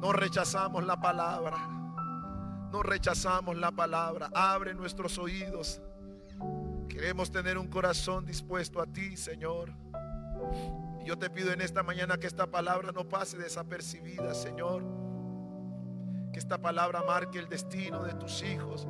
[0.00, 1.56] No rechazamos la palabra.
[2.70, 4.30] No rechazamos la palabra.
[4.34, 5.80] Abre nuestros oídos.
[6.88, 9.72] Queremos tener un corazón dispuesto a ti, Señor.
[11.04, 14.84] yo te pido en esta mañana que esta palabra no pase desapercibida, Señor.
[16.32, 18.86] Que esta palabra marque el destino de tus hijos,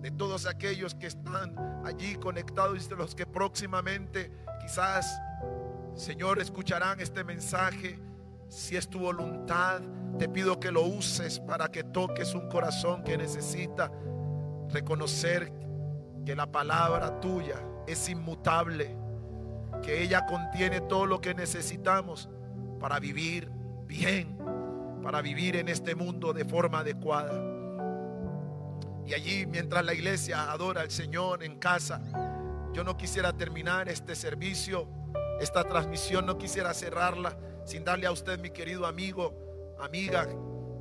[0.00, 1.54] de todos aquellos que están
[1.84, 4.30] allí conectados y de los que próximamente
[4.60, 5.20] quizás,
[5.94, 7.98] Señor, escucharán este mensaje.
[8.48, 9.80] Si es tu voluntad,
[10.18, 13.90] te pido que lo uses para que toques un corazón que necesita
[14.70, 15.52] reconocer
[16.24, 17.56] que la palabra tuya
[17.86, 18.96] es inmutable,
[19.82, 22.28] que ella contiene todo lo que necesitamos
[22.78, 23.50] para vivir
[23.86, 24.38] bien,
[25.02, 27.57] para vivir en este mundo de forma adecuada.
[29.08, 31.98] Y allí, mientras la iglesia adora al Señor en casa,
[32.74, 34.86] yo no quisiera terminar este servicio,
[35.40, 40.28] esta transmisión, no quisiera cerrarla sin darle a usted, mi querido amigo, amiga,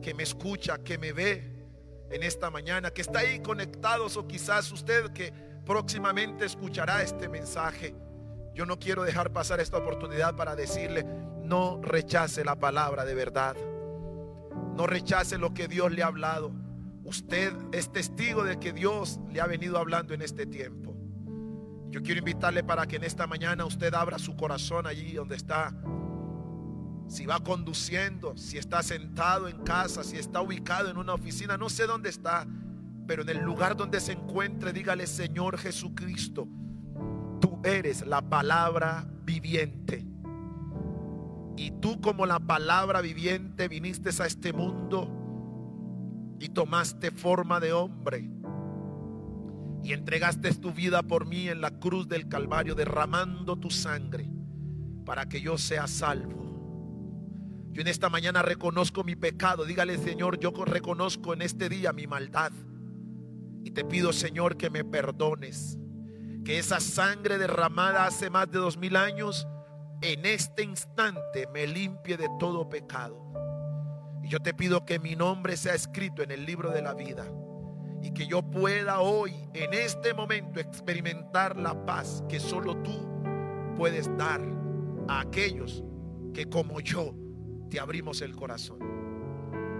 [0.01, 1.53] que me escucha, que me ve
[2.11, 5.31] en esta mañana, que está ahí conectados o quizás usted que
[5.65, 7.95] próximamente escuchará este mensaje.
[8.53, 11.05] Yo no quiero dejar pasar esta oportunidad para decirle,
[11.43, 13.55] no rechace la palabra de verdad.
[14.75, 16.66] No rechace lo que Dios le ha hablado.
[17.07, 20.93] Usted es testigo de que Dios le ha venido hablando en este tiempo.
[21.89, 25.73] Yo quiero invitarle para que en esta mañana usted abra su corazón allí donde está.
[27.07, 31.69] Si va conduciendo, si está sentado en casa, si está ubicado en una oficina, no
[31.69, 32.45] sé dónde está,
[33.07, 36.45] pero en el lugar donde se encuentre, dígale, Señor Jesucristo,
[37.39, 40.05] tú eres la palabra viviente.
[41.55, 45.16] Y tú como la palabra viviente viniste a este mundo
[46.39, 48.29] y tomaste forma de hombre
[49.83, 54.29] y entregaste tu vida por mí en la cruz del Calvario, derramando tu sangre
[55.05, 57.69] para que yo sea salvo.
[57.71, 59.63] Yo en esta mañana reconozco mi pecado.
[59.63, 62.51] Dígale, Señor, yo reconozco en este día mi maldad.
[63.63, 65.77] Y te pido, Señor, que me perdones.
[66.43, 69.47] Que esa sangre derramada hace más de dos mil años,
[70.01, 73.23] en este instante me limpie de todo pecado.
[74.27, 77.25] Y yo te pido que mi nombre sea escrito en el libro de la vida.
[78.01, 83.07] Y que yo pueda hoy, en este momento, experimentar la paz que solo tú
[83.77, 84.41] puedes dar
[85.07, 85.81] a aquellos
[86.33, 87.15] que como yo
[87.69, 88.79] te abrimos el corazón.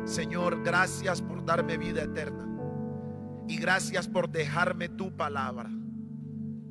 [0.06, 2.48] Señor, gracias por darme vida eterna.
[3.50, 5.70] Y gracias por dejarme tu palabra.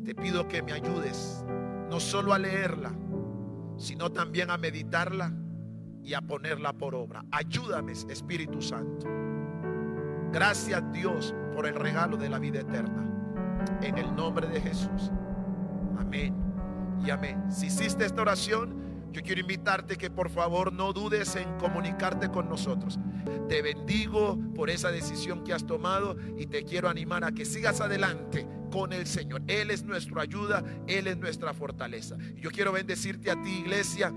[0.02, 1.44] Te pido que me ayudes
[1.90, 2.96] no solo a leerla,
[3.76, 5.30] sino también a meditarla
[6.06, 7.24] y a ponerla por obra.
[7.32, 9.06] Ayúdame, Espíritu Santo.
[10.32, 13.04] Gracias Dios por el regalo de la vida eterna.
[13.82, 15.10] En el nombre de Jesús.
[15.98, 16.34] Amén
[17.04, 17.50] y amén.
[17.50, 22.48] Si hiciste esta oración, yo quiero invitarte que por favor no dudes en comunicarte con
[22.48, 22.98] nosotros.
[23.48, 27.80] Te bendigo por esa decisión que has tomado y te quiero animar a que sigas
[27.80, 29.42] adelante con el Señor.
[29.48, 32.16] Él es nuestra ayuda, Él es nuestra fortaleza.
[32.36, 34.12] Yo quiero bendecirte a ti, iglesia.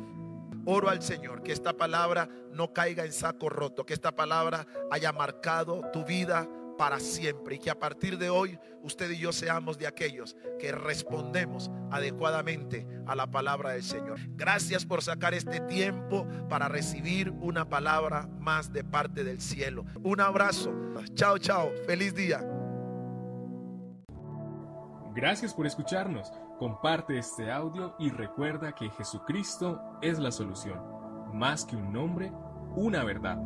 [0.72, 5.12] Oro al Señor que esta palabra no caiga en saco roto, que esta palabra haya
[5.12, 6.48] marcado tu vida
[6.78, 10.72] para siempre y que a partir de hoy usted y yo seamos de aquellos que
[10.72, 14.20] respondemos adecuadamente a la palabra del Señor.
[14.36, 19.86] Gracias por sacar este tiempo para recibir una palabra más de parte del cielo.
[20.04, 20.72] Un abrazo.
[21.16, 21.72] Chao, chao.
[21.88, 22.48] Feliz día.
[25.16, 26.32] Gracias por escucharnos.
[26.60, 30.78] Comparte este audio y recuerda que Jesucristo es la solución.
[31.34, 32.34] Más que un nombre,
[32.76, 33.38] una verdad.